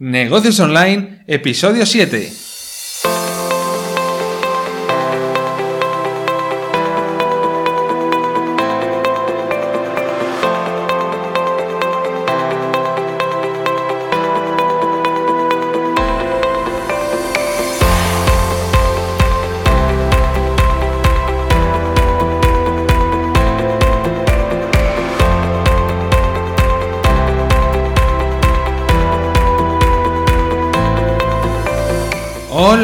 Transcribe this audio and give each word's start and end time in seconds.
Negocios 0.00 0.58
Online, 0.60 1.24
episodio 1.26 1.84
7. 1.84 2.49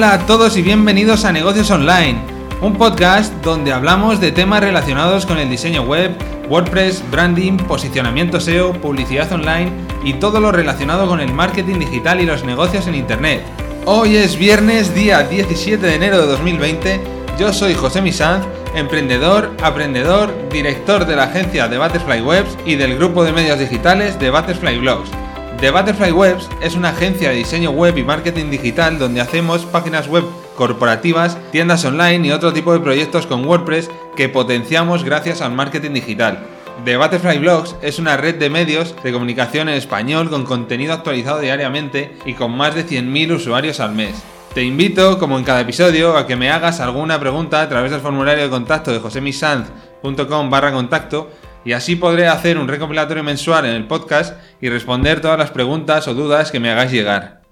Hola 0.06 0.22
a 0.22 0.26
todos 0.26 0.56
y 0.56 0.62
bienvenidos 0.62 1.24
a 1.24 1.32
Negocios 1.32 1.68
Online, 1.72 2.20
un 2.60 2.74
podcast 2.78 3.32
donde 3.42 3.72
hablamos 3.72 4.20
de 4.20 4.30
temas 4.30 4.60
relacionados 4.60 5.26
con 5.26 5.38
el 5.38 5.50
diseño 5.50 5.82
web, 5.82 6.16
WordPress, 6.48 7.02
branding, 7.10 7.56
posicionamiento 7.56 8.38
SEO, 8.38 8.72
publicidad 8.74 9.32
online 9.32 9.72
y 10.04 10.12
todo 10.12 10.38
lo 10.38 10.52
relacionado 10.52 11.08
con 11.08 11.18
el 11.18 11.34
marketing 11.34 11.80
digital 11.80 12.20
y 12.20 12.24
los 12.24 12.44
negocios 12.44 12.86
en 12.86 12.94
Internet. 12.94 13.42
Hoy 13.84 14.14
es 14.14 14.38
viernes, 14.38 14.94
día 14.94 15.24
17 15.24 15.84
de 15.84 15.96
enero 15.96 16.20
de 16.20 16.28
2020. 16.28 17.00
Yo 17.36 17.52
soy 17.52 17.74
José 17.74 18.00
Misanz, 18.00 18.46
emprendedor, 18.76 19.56
aprendedor, 19.60 20.32
director 20.50 21.04
de 21.04 21.16
la 21.16 21.24
agencia 21.24 21.66
de 21.66 21.78
Butterfly 21.78 22.20
Webs 22.20 22.56
y 22.64 22.76
del 22.76 22.96
grupo 22.96 23.24
de 23.24 23.32
medios 23.32 23.58
digitales 23.58 24.20
de 24.20 24.30
Butterfly 24.30 24.78
Blogs. 24.78 25.10
The 25.60 25.70
Butterfly 25.70 26.12
Webs 26.12 26.50
es 26.60 26.74
una 26.74 26.90
agencia 26.90 27.30
de 27.30 27.36
diseño 27.36 27.70
web 27.70 27.96
y 27.96 28.04
marketing 28.04 28.50
digital 28.50 28.98
donde 28.98 29.22
hacemos 29.22 29.64
páginas 29.64 30.06
web 30.06 30.24
corporativas, 30.54 31.38
tiendas 31.50 31.82
online 31.86 32.28
y 32.28 32.32
otro 32.32 32.52
tipo 32.52 32.74
de 32.74 32.80
proyectos 32.80 33.26
con 33.26 33.46
WordPress 33.46 33.90
que 34.16 34.28
potenciamos 34.28 35.02
gracias 35.02 35.40
al 35.40 35.52
marketing 35.52 35.92
digital. 35.92 36.46
The 36.84 36.98
Butterfly 36.98 37.38
Blogs 37.38 37.74
es 37.80 37.98
una 37.98 38.18
red 38.18 38.34
de 38.34 38.50
medios 38.50 38.94
de 39.02 39.12
comunicación 39.14 39.70
en 39.70 39.76
español 39.76 40.28
con 40.28 40.44
contenido 40.44 40.92
actualizado 40.92 41.40
diariamente 41.40 42.18
y 42.26 42.34
con 42.34 42.54
más 42.54 42.74
de 42.74 42.86
100.000 42.86 43.36
usuarios 43.36 43.80
al 43.80 43.94
mes. 43.94 44.22
Te 44.52 44.62
invito, 44.62 45.18
como 45.18 45.38
en 45.38 45.44
cada 45.44 45.62
episodio, 45.62 46.18
a 46.18 46.26
que 46.26 46.36
me 46.36 46.50
hagas 46.50 46.80
alguna 46.80 47.18
pregunta 47.18 47.62
a 47.62 47.68
través 47.68 47.90
del 47.90 48.00
formulario 48.00 48.44
de 48.44 48.50
contacto 48.50 48.90
de 48.90 49.00
josemisanz.com 49.00 50.50
barra 50.50 50.72
contacto 50.72 51.30
y 51.66 51.72
así 51.72 51.96
podré 51.96 52.28
hacer 52.28 52.58
un 52.58 52.68
recopilatorio 52.68 53.24
mensual 53.24 53.66
en 53.66 53.72
el 53.72 53.88
podcast 53.88 54.36
y 54.60 54.68
responder 54.68 55.20
todas 55.20 55.38
las 55.38 55.50
preguntas 55.50 56.06
o 56.06 56.14
dudas 56.14 56.52
que 56.52 56.60
me 56.60 56.70
hagáis 56.70 56.92
llegar. 56.92 57.42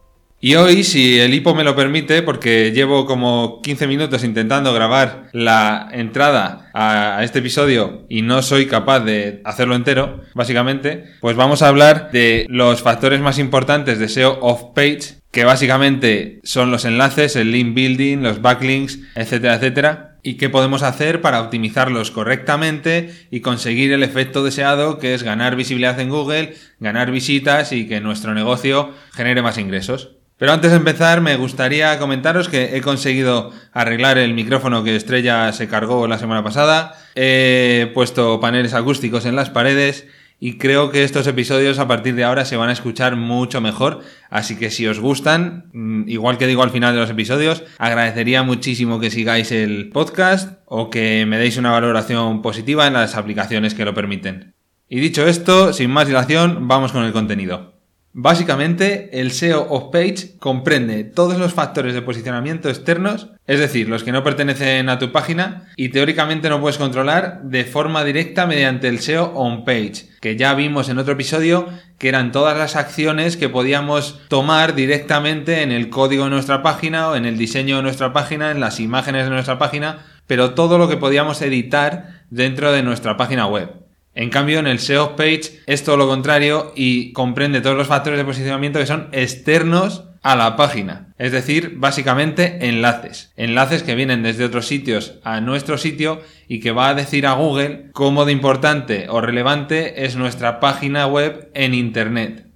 Y 0.41 0.55
hoy, 0.55 0.85
si 0.85 1.19
el 1.19 1.35
hipo 1.35 1.55
me 1.55 1.65
lo 1.65 1.75
permite, 1.75 2.23
porque 2.23 2.71
llevo 2.71 3.07
como 3.07 3.61
15 3.63 3.87
minutos 3.87 4.23
intentando 4.23 4.73
grabar 4.73 5.31
la 5.33 5.89
entrada 5.91 6.71
a, 6.75 7.25
este 7.25 7.41
episodio 7.41 8.05
y 8.09 8.23
no 8.23 8.43
soy 8.43 8.67
capaz 8.67 9.01
de 9.01 9.41
hacerlo 9.45 9.75
entero, 9.75 10.21
básicamente, 10.35 11.07
pues 11.21 11.35
vamos 11.35 11.63
a 11.63 11.69
hablar 11.69 12.11
de 12.13 12.47
los 12.49 12.83
factores 12.83 13.21
más 13.21 13.39
importantes 13.39 13.99
de 13.99 14.09
SEO 14.09 14.39
off-page, 14.43 15.17
que 15.33 15.45
básicamente 15.45 16.41
son 16.45 16.71
los 16.71 16.85
enlaces, 16.85 17.35
el 17.35 17.51
link 17.51 17.75
building, 17.75 18.19
los 18.19 18.43
backlinks, 18.43 19.01
etcétera, 19.17 19.55
etcétera 19.55 20.14
y 20.25 20.35
qué 20.35 20.49
podemos 20.49 20.83
hacer 20.83 21.21
para 21.21 21.41
optimizarlos 21.41 22.11
correctamente 22.11 23.15
y 23.31 23.41
conseguir 23.41 23.93
el 23.93 24.03
efecto 24.03 24.43
deseado 24.43 24.99
que 24.99 25.15
es 25.15 25.23
ganar 25.23 25.55
visibilidad 25.55 26.01
en 26.01 26.09
Google, 26.09 26.57
ganar 26.81 27.11
visitas 27.11 27.71
y 27.73 27.87
que 27.87 28.01
nuestro 28.01 28.35
negocio 28.35 28.91
genere 29.13 29.43
más 29.43 29.59
ingresos. 29.59 30.17
Pero 30.39 30.53
antes 30.53 30.73
de 30.73 30.79
empezar 30.79 31.21
me 31.21 31.37
gustaría 31.37 31.97
comentaros 31.99 32.49
que 32.49 32.77
he 32.77 32.81
conseguido 32.81 33.53
arreglar 33.73 34.19
el 34.19 34.35
micrófono 34.35 34.83
que 34.83 34.97
Estrella 34.97 35.53
se 35.53 35.69
cargó 35.69 36.09
la 36.09 36.19
semana 36.19 36.43
pasada, 36.43 36.99
he 37.15 37.91
puesto 37.95 38.41
paneles 38.41 38.75
acústicos 38.75 39.27
en 39.27 39.37
las 39.37 39.51
paredes 39.51 40.09
y 40.41 40.59
creo 40.59 40.91
que 40.91 41.05
estos 41.05 41.27
episodios 41.27 41.79
a 41.79 41.89
partir 41.89 42.15
de 42.15 42.25
ahora 42.25 42.45
se 42.45 42.57
van 42.57 42.69
a 42.69 42.73
escuchar 42.73 43.17
mucho 43.17 43.61
mejor. 43.61 44.01
Así 44.31 44.57
que 44.57 44.71
si 44.71 44.87
os 44.87 45.01
gustan, 45.01 45.71
mm, 45.73 46.09
igual 46.09 46.39
que 46.39 46.47
digo 46.47 46.63
al 46.63 46.71
final 46.71 46.95
de 46.95 47.01
los 47.01 47.11
episodios, 47.11 47.63
agradecería 47.79 48.43
muchísimo 48.43 49.01
que 49.01 49.11
sigáis 49.11 49.53
el 49.53 49.91
podcast 49.91 50.59
o 50.67 50.91
que 50.91 51.25
me 51.27 51.39
deis 51.39 51.57
una 51.57 51.71
valoración 51.71 52.43
positiva 52.43 52.87
en 52.87 52.93
las 52.95 53.17
aplicaciones 53.17 53.75
que 53.75 53.85
lo 53.85 53.95
permiten. 53.95 54.55
Y 54.89 55.01
dicho 55.01 55.27
esto, 55.27 55.73
sin 55.73 55.91
más 55.91 56.07
dilación, 56.07 56.69
vamos 56.69 56.93
con 56.93 57.05
el 57.05 57.13
contenido. 57.13 57.74
Básicamente, 58.17 59.21
el 59.21 59.33
SEO 59.33 59.67
off-page 59.71 60.39
comprende 60.39 61.03
todos 61.03 61.37
los 61.37 61.53
factores 61.53 61.95
de 61.95 62.03
posicionamiento 62.03 62.69
externos, 62.69 63.31
es 63.49 63.59
decir, 63.59 63.89
los 63.89 64.05
que 64.05 64.13
no 64.13 64.23
pertenecen 64.23 64.89
a 64.89 65.01
tu 65.01 65.11
página 65.11 65.73
y 65.75 65.89
teóricamente 65.89 66.49
no 66.49 66.61
puedes 66.61 66.79
controlar 66.79 67.43
de 67.43 67.65
forma 67.65 68.05
directa 68.05 68.47
mediante 68.47 68.87
el 68.87 69.01
SEO 69.01 69.33
on-page, 69.35 70.07
que 70.21 70.37
ya 70.37 70.55
vimos 70.55 70.89
en 70.89 70.99
otro 70.99 71.15
episodio 71.15 71.69
que 71.99 72.09
eran 72.09 72.31
todas 72.31 72.57
las 72.57 72.77
acciones 72.77 73.37
que 73.37 73.49
podíamos 73.49 74.21
tomar 74.29 74.77
directamente 74.77 75.63
en 75.63 75.73
el 75.73 75.91
código 75.91 76.23
de 76.23 76.31
nuestra 76.31 76.63
página 76.63 77.09
o 77.09 77.17
en 77.17 77.25
el 77.25 77.37
diseño 77.37 77.79
de 77.79 77.83
nuestra 77.83 78.13
página, 78.13 78.53
en 78.53 78.61
las 78.61 78.79
imágenes 78.79 79.25
de 79.25 79.31
nuestra 79.31 79.59
página, 79.59 80.07
pero 80.29 80.55
todo 80.55 80.79
lo 80.79 80.89
que 80.89 80.99
podíamos 80.99 81.43
editar 81.43 82.23
dentro 82.31 82.71
de 82.71 82.85
nuestra 82.85 83.17
página 83.17 83.49
web. 83.49 83.84
En 84.15 84.31
cambio, 84.31 84.61
en 84.61 84.67
el 84.67 84.79
SEO 84.79 85.17
page 85.17 85.61
es 85.67 85.83
todo 85.83 85.97
lo 85.97 86.07
contrario 86.07 86.73
y 86.77 87.13
comprende 87.13 87.61
todos 87.61 87.77
los 87.77 87.89
factores 87.89 88.19
de 88.19 88.25
posicionamiento 88.25 88.79
que 88.79 88.87
son 88.87 89.09
externos 89.13 90.05
a 90.23 90.37
la 90.37 90.57
página. 90.57 91.13
Es 91.19 91.33
decir, 91.33 91.75
básicamente 91.77 92.69
enlaces. 92.69 93.33
Enlaces 93.37 93.83
que 93.83 93.95
vienen 93.95 94.23
desde 94.23 94.45
otros 94.45 94.67
sitios 94.67 95.19
a 95.23 95.41
nuestro 95.41 95.77
sitio 95.79 96.23
y 96.49 96.61
que 96.61 96.73
va 96.73 96.89
a 96.89 96.95
decir 96.95 97.27
a 97.27 97.35
Google 97.35 97.91
cómo 97.93 98.25
de 98.25 98.33
importante 98.33 99.07
o 99.11 99.21
relevante 99.21 100.07
es 100.07 100.17
nuestra 100.17 100.61
página 100.61 101.07
web 101.07 101.51
en 101.53 101.75
Internet. 101.75 102.47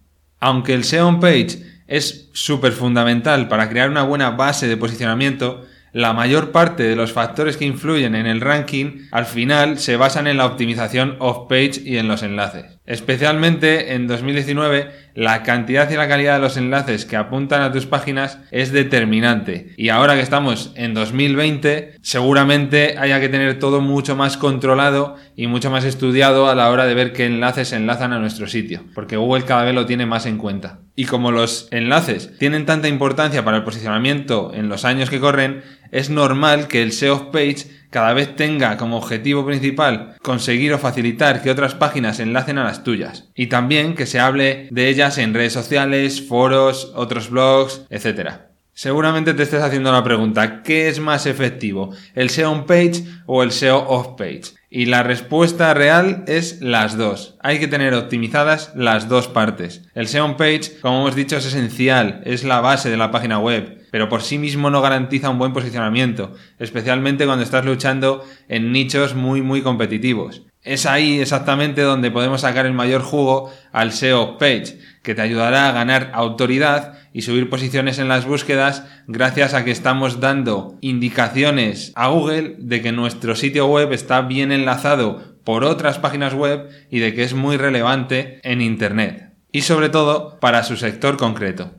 Aunque 0.41 0.73
el 0.73 0.85
SEO 0.85 1.21
page 1.21 1.59
es 1.89 2.31
súper 2.33 2.73
fundamental 2.73 3.49
para 3.49 3.69
crear 3.69 3.91
una 3.91 4.03
buena 4.03 4.31
base 4.31 4.67
de 4.67 4.77
posicionamiento, 4.77 5.67
la 5.93 6.13
mayor 6.13 6.53
parte 6.53 6.83
de 6.83 6.97
los 6.97 7.13
factores 7.13 7.57
que 7.57 7.65
influyen 7.65 8.15
en 8.15 8.27
el 8.27 8.41
ranking 8.41 9.09
al 9.11 9.27
final 9.27 9.79
se 9.79 9.97
basan 9.97 10.27
en 10.27 10.37
la 10.37 10.47
optimización 10.47 11.17
off-page 11.19 11.83
y 11.85 11.99
en 11.99 12.09
los 12.09 12.23
enlaces. 12.23 12.78
Especialmente 12.89 13.93
en 13.93 14.07
2019, 14.07 14.91
la 15.15 15.43
cantidad 15.43 15.91
y 15.91 15.95
la 15.95 16.09
calidad 16.09 16.37
de 16.37 16.41
los 16.41 16.57
enlaces 16.57 17.05
que 17.05 17.17
apuntan 17.17 17.61
a 17.61 17.71
tus 17.71 17.85
páginas 17.85 18.39
es 18.51 18.73
determinante. 18.73 19.75
Y 19.77 19.91
ahora 19.91 20.15
que 20.15 20.23
estamos 20.23 20.73
en 20.75 20.95
2020, 20.95 21.97
seguramente 22.01 22.97
haya 22.97 23.21
que 23.21 23.29
tener 23.29 23.59
todo 23.59 23.83
mucho 23.83 24.17
más 24.17 24.39
controlado 24.39 25.17
y 25.37 25.49
mucho 25.49 25.71
más 25.71 25.85
estudiado 25.85 26.49
a 26.49 26.55
la 26.55 26.71
hora 26.71 26.87
de 26.87 26.95
ver 26.95 27.13
qué 27.13 27.27
enlaces 27.27 27.75
enlazan 27.75 28.15
a 28.15 28.21
nuestro 28.21 28.47
sitio, 28.47 28.85
porque 28.95 29.19
Google 29.19 29.45
cada 29.45 29.65
vez 29.65 29.75
lo 29.75 29.85
tiene 29.85 30.07
más 30.07 30.25
en 30.25 30.39
cuenta. 30.39 30.79
Y 30.97 31.05
como 31.05 31.31
los 31.31 31.69
enlaces 31.71 32.39
tienen 32.39 32.65
tanta 32.65 32.89
importancia 32.89 33.45
para 33.45 33.59
el 33.59 33.65
posicionamiento 33.65 34.53
en 34.55 34.71
los 34.71 34.87
años 34.87 35.11
que 35.11 35.21
corren, 35.21 35.63
es 35.93 36.09
normal 36.09 36.69
que 36.69 36.83
el 36.83 36.93
SEO 36.93 37.31
page 37.31 37.67
cada 37.91 38.13
vez 38.13 38.37
tenga 38.37 38.77
como 38.77 38.99
objetivo 38.99 39.47
principal 39.47 40.17
conseguir 40.23 40.73
o 40.73 40.79
facilitar 40.79 41.43
que 41.43 41.51
otras 41.51 41.75
páginas 41.75 42.21
enlacen 42.21 42.59
a 42.59 42.65
las 42.65 42.85
tuyas. 42.85 43.29
Y 43.35 43.47
también 43.47 43.95
que 43.95 44.07
se 44.07 44.21
hable 44.21 44.69
de 44.71 44.89
ellas 44.89 45.19
en 45.19 45.35
redes 45.35 45.53
sociales, 45.53 46.27
foros, 46.27 46.93
otros 46.95 47.31
blogs, 47.31 47.87
etc. 47.91 48.49
Seguramente 48.75 49.35
te 49.35 49.43
estés 49.43 49.63
haciendo 49.63 49.91
la 49.91 50.05
pregunta, 50.05 50.63
¿qué 50.63 50.89
es 50.89 51.01
más 51.01 51.27
efectivo? 51.27 51.93
¿El 52.15 52.31
SEO 52.31 52.53
on 52.53 52.67
page 52.67 53.05
o 53.27 53.43
el 53.43 53.51
SEO 53.51 53.89
off 53.89 54.17
page? 54.17 54.58
Y 54.71 54.85
la 54.85 55.03
respuesta 55.03 55.73
real 55.73 56.25
es 56.27 56.61
las 56.61 56.99
dos. 56.99 57.37
Hay 57.41 57.59
que 57.59 57.69
tener 57.69 57.95
optimizadas 57.95 58.73
las 58.75 59.09
dos 59.09 59.27
partes. 59.27 59.89
El 59.95 60.09
SEO 60.09 60.37
page, 60.37 60.79
como 60.83 61.01
hemos 61.01 61.15
dicho, 61.15 61.39
es 61.39 61.47
esencial, 61.47 62.21
es 62.27 62.45
la 62.45 62.61
base 62.61 62.91
de 62.91 62.99
la 62.99 63.11
página 63.11 63.39
web, 63.39 63.87
pero 63.91 64.11
por 64.11 64.21
sí 64.21 64.37
mismo 64.37 64.69
no 64.69 64.83
garantiza 64.83 65.31
un 65.31 65.39
buen 65.39 65.55
posicionamiento, 65.55 66.35
especialmente 66.59 67.25
cuando 67.25 67.45
estás 67.45 67.65
luchando 67.65 68.23
en 68.49 68.71
nichos 68.71 69.15
muy 69.15 69.41
muy 69.41 69.63
competitivos. 69.63 70.43
Es 70.63 70.85
ahí 70.85 71.19
exactamente 71.19 71.81
donde 71.81 72.11
podemos 72.11 72.43
sacar 72.43 72.67
el 72.67 72.75
mayor 72.75 73.01
jugo 73.01 73.51
al 73.73 73.93
SEO 73.93 74.37
page, 74.37 74.79
que 75.09 75.15
te 75.15 75.23
ayudará 75.23 75.71
a 75.71 75.73
ganar 75.73 76.11
autoridad 76.13 76.99
y 77.15 77.23
subir 77.23 77.49
posiciones 77.49 77.99
en 77.99 78.09
las 78.09 78.27
búsquedas 78.27 78.85
gracias 79.07 79.55
a 79.55 79.65
que 79.65 79.71
estamos 79.71 80.21
dando 80.21 80.77
indicaciones 80.83 81.93
a 81.95 82.09
Google 82.09 82.57
de 82.59 82.83
que 82.83 82.93
nuestro 82.93 83.35
sitio 83.35 83.69
web 83.69 83.95
está 83.95 84.21
bien 84.21 84.53
enlazado 84.53 85.39
por 85.45 85.65
otras 85.65 85.99
páginas 85.99 86.35
web 86.35 86.69
y 86.91 86.99
de 86.99 87.15
que 87.15 87.23
es 87.23 87.33
muy 87.33 87.57
relevante 87.57 88.39
en 88.43 88.61
Internet. 88.61 89.33
Y 89.51 89.63
sobre 89.63 89.89
todo 89.89 90.39
para 90.41 90.63
su 90.63 90.77
sector 90.77 91.17
concreto. 91.17 91.73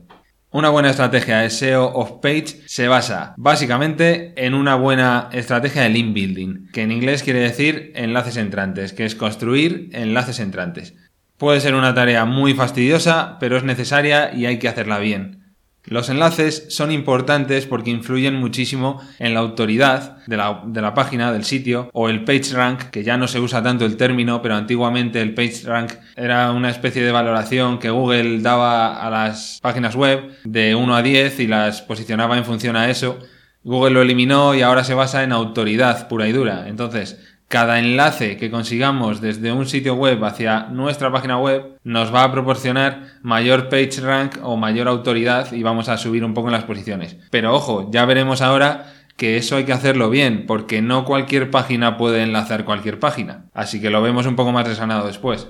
Una 0.50 0.70
buena 0.70 0.90
estrategia 0.90 1.38
de 1.38 1.50
SEO 1.50 1.84
off-page 1.94 2.62
se 2.66 2.88
basa 2.88 3.34
básicamente 3.36 4.32
en 4.44 4.54
una 4.54 4.74
buena 4.74 5.28
estrategia 5.30 5.82
de 5.82 5.90
link 5.90 6.12
building, 6.12 6.66
que 6.72 6.82
en 6.82 6.90
inglés 6.90 7.22
quiere 7.22 7.38
decir 7.38 7.92
enlaces 7.94 8.36
entrantes, 8.36 8.92
que 8.92 9.04
es 9.04 9.14
construir 9.14 9.88
enlaces 9.92 10.40
entrantes. 10.40 10.96
Puede 11.40 11.60
ser 11.60 11.74
una 11.74 11.94
tarea 11.94 12.26
muy 12.26 12.52
fastidiosa, 12.52 13.38
pero 13.40 13.56
es 13.56 13.64
necesaria 13.64 14.30
y 14.34 14.44
hay 14.44 14.58
que 14.58 14.68
hacerla 14.68 14.98
bien. 14.98 15.54
Los 15.84 16.10
enlaces 16.10 16.66
son 16.68 16.92
importantes 16.92 17.64
porque 17.64 17.90
influyen 17.90 18.34
muchísimo 18.34 19.00
en 19.18 19.32
la 19.32 19.40
autoridad 19.40 20.18
de 20.26 20.36
la, 20.36 20.92
página, 20.94 21.32
del 21.32 21.44
sitio, 21.44 21.88
o 21.94 22.10
el 22.10 22.24
PageRank, 22.24 22.90
que 22.90 23.04
ya 23.04 23.16
no 23.16 23.26
se 23.26 23.40
usa 23.40 23.62
tanto 23.62 23.86
el 23.86 23.96
término, 23.96 24.42
pero 24.42 24.54
antiguamente 24.54 25.22
el 25.22 25.32
PageRank 25.32 25.92
era 26.14 26.50
una 26.50 26.68
especie 26.68 27.02
de 27.02 27.10
valoración 27.10 27.78
que 27.78 27.88
Google 27.88 28.42
daba 28.42 29.00
a 29.00 29.08
las 29.08 29.60
páginas 29.62 29.96
web 29.96 30.36
de 30.44 30.74
1 30.74 30.94
a 30.94 31.00
10 31.00 31.40
y 31.40 31.46
las 31.46 31.80
posicionaba 31.80 32.36
en 32.36 32.44
función 32.44 32.76
a 32.76 32.90
eso. 32.90 33.18
Google 33.64 33.92
lo 33.92 34.02
eliminó 34.02 34.54
y 34.54 34.60
ahora 34.60 34.84
se 34.84 34.92
basa 34.92 35.22
en 35.22 35.32
autoridad 35.32 36.06
pura 36.08 36.28
y 36.28 36.32
dura. 36.32 36.68
Entonces, 36.68 37.18
cada 37.50 37.80
enlace 37.80 38.36
que 38.36 38.48
consigamos 38.48 39.20
desde 39.20 39.50
un 39.50 39.66
sitio 39.66 39.96
web 39.96 40.24
hacia 40.24 40.68
nuestra 40.68 41.10
página 41.10 41.36
web 41.36 41.80
nos 41.82 42.14
va 42.14 42.22
a 42.22 42.30
proporcionar 42.30 43.08
mayor 43.22 43.68
page 43.68 44.00
rank 44.00 44.36
o 44.44 44.56
mayor 44.56 44.86
autoridad 44.86 45.50
y 45.50 45.64
vamos 45.64 45.88
a 45.88 45.98
subir 45.98 46.24
un 46.24 46.32
poco 46.32 46.46
en 46.46 46.52
las 46.52 46.62
posiciones. 46.62 47.16
Pero 47.32 47.52
ojo, 47.52 47.90
ya 47.90 48.04
veremos 48.04 48.40
ahora 48.40 48.92
que 49.16 49.36
eso 49.36 49.56
hay 49.56 49.64
que 49.64 49.72
hacerlo 49.72 50.10
bien, 50.10 50.46
porque 50.46 50.80
no 50.80 51.04
cualquier 51.04 51.50
página 51.50 51.96
puede 51.96 52.22
enlazar 52.22 52.64
cualquier 52.64 53.00
página. 53.00 53.46
Así 53.52 53.80
que 53.80 53.90
lo 53.90 54.00
vemos 54.00 54.26
un 54.26 54.36
poco 54.36 54.52
más 54.52 54.68
resanado 54.68 55.08
después. 55.08 55.48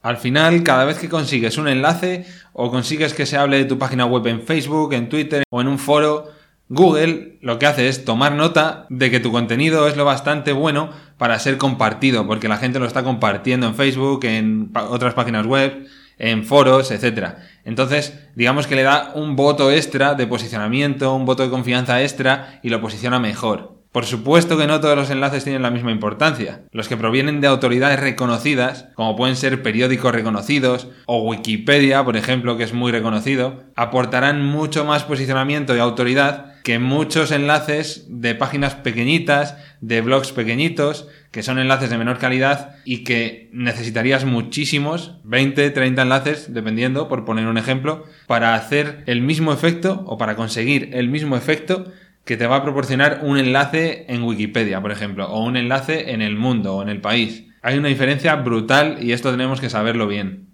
Al 0.00 0.16
final, 0.16 0.62
cada 0.62 0.86
vez 0.86 0.98
que 0.98 1.10
consigues 1.10 1.58
un 1.58 1.68
enlace 1.68 2.24
o 2.54 2.70
consigues 2.70 3.12
que 3.12 3.26
se 3.26 3.36
hable 3.36 3.58
de 3.58 3.64
tu 3.66 3.78
página 3.78 4.06
web 4.06 4.26
en 4.28 4.40
Facebook, 4.40 4.94
en 4.94 5.10
Twitter 5.10 5.44
o 5.50 5.60
en 5.60 5.68
un 5.68 5.78
foro, 5.78 6.32
Google 6.68 7.38
lo 7.42 7.58
que 7.58 7.66
hace 7.66 7.88
es 7.88 8.04
tomar 8.04 8.32
nota 8.32 8.86
de 8.88 9.10
que 9.10 9.20
tu 9.20 9.30
contenido 9.30 9.86
es 9.86 9.96
lo 9.96 10.04
bastante 10.04 10.52
bueno 10.52 10.90
para 11.18 11.38
ser 11.38 11.58
compartido, 11.58 12.26
porque 12.26 12.48
la 12.48 12.56
gente 12.56 12.78
lo 12.78 12.86
está 12.86 13.04
compartiendo 13.04 13.66
en 13.66 13.74
Facebook, 13.74 14.24
en 14.24 14.70
otras 14.74 15.14
páginas 15.14 15.46
web, 15.46 15.86
en 16.18 16.44
foros, 16.44 16.90
etc. 16.90 17.34
Entonces, 17.64 18.18
digamos 18.34 18.66
que 18.66 18.76
le 18.76 18.82
da 18.82 19.12
un 19.14 19.36
voto 19.36 19.70
extra 19.70 20.14
de 20.14 20.26
posicionamiento, 20.26 21.14
un 21.14 21.26
voto 21.26 21.42
de 21.42 21.50
confianza 21.50 22.02
extra 22.02 22.60
y 22.62 22.70
lo 22.70 22.80
posiciona 22.80 23.18
mejor. 23.18 23.74
Por 23.92 24.06
supuesto 24.06 24.58
que 24.58 24.66
no 24.66 24.80
todos 24.80 24.96
los 24.96 25.10
enlaces 25.10 25.44
tienen 25.44 25.62
la 25.62 25.70
misma 25.70 25.92
importancia. 25.92 26.62
Los 26.72 26.88
que 26.88 26.96
provienen 26.96 27.40
de 27.40 27.46
autoridades 27.46 28.00
reconocidas, 28.00 28.88
como 28.94 29.14
pueden 29.14 29.36
ser 29.36 29.62
periódicos 29.62 30.12
reconocidos 30.12 30.88
o 31.06 31.22
Wikipedia, 31.22 32.02
por 32.04 32.16
ejemplo, 32.16 32.56
que 32.56 32.64
es 32.64 32.72
muy 32.72 32.90
reconocido, 32.90 33.62
aportarán 33.76 34.44
mucho 34.44 34.84
más 34.84 35.04
posicionamiento 35.04 35.76
y 35.76 35.78
autoridad 35.78 36.53
que 36.64 36.78
muchos 36.78 37.30
enlaces 37.30 38.06
de 38.08 38.34
páginas 38.34 38.74
pequeñitas, 38.74 39.58
de 39.82 40.00
blogs 40.00 40.32
pequeñitos, 40.32 41.06
que 41.30 41.42
son 41.42 41.58
enlaces 41.58 41.90
de 41.90 41.98
menor 41.98 42.16
calidad 42.18 42.76
y 42.86 43.04
que 43.04 43.50
necesitarías 43.52 44.24
muchísimos, 44.24 45.18
20, 45.24 45.70
30 45.70 46.02
enlaces, 46.02 46.54
dependiendo, 46.54 47.06
por 47.06 47.26
poner 47.26 47.48
un 47.48 47.58
ejemplo, 47.58 48.06
para 48.26 48.54
hacer 48.54 49.04
el 49.06 49.20
mismo 49.20 49.52
efecto 49.52 50.04
o 50.06 50.16
para 50.16 50.36
conseguir 50.36 50.88
el 50.94 51.10
mismo 51.10 51.36
efecto 51.36 51.92
que 52.24 52.38
te 52.38 52.46
va 52.46 52.56
a 52.56 52.62
proporcionar 52.62 53.20
un 53.22 53.36
enlace 53.36 54.06
en 54.08 54.22
Wikipedia, 54.22 54.80
por 54.80 54.90
ejemplo, 54.90 55.30
o 55.30 55.44
un 55.44 55.58
enlace 55.58 56.12
en 56.12 56.22
el 56.22 56.34
mundo 56.34 56.76
o 56.76 56.82
en 56.82 56.88
el 56.88 57.02
país. 57.02 57.44
Hay 57.60 57.76
una 57.76 57.88
diferencia 57.88 58.36
brutal 58.36 58.96
y 59.02 59.12
esto 59.12 59.30
tenemos 59.30 59.60
que 59.60 59.68
saberlo 59.68 60.08
bien. 60.08 60.48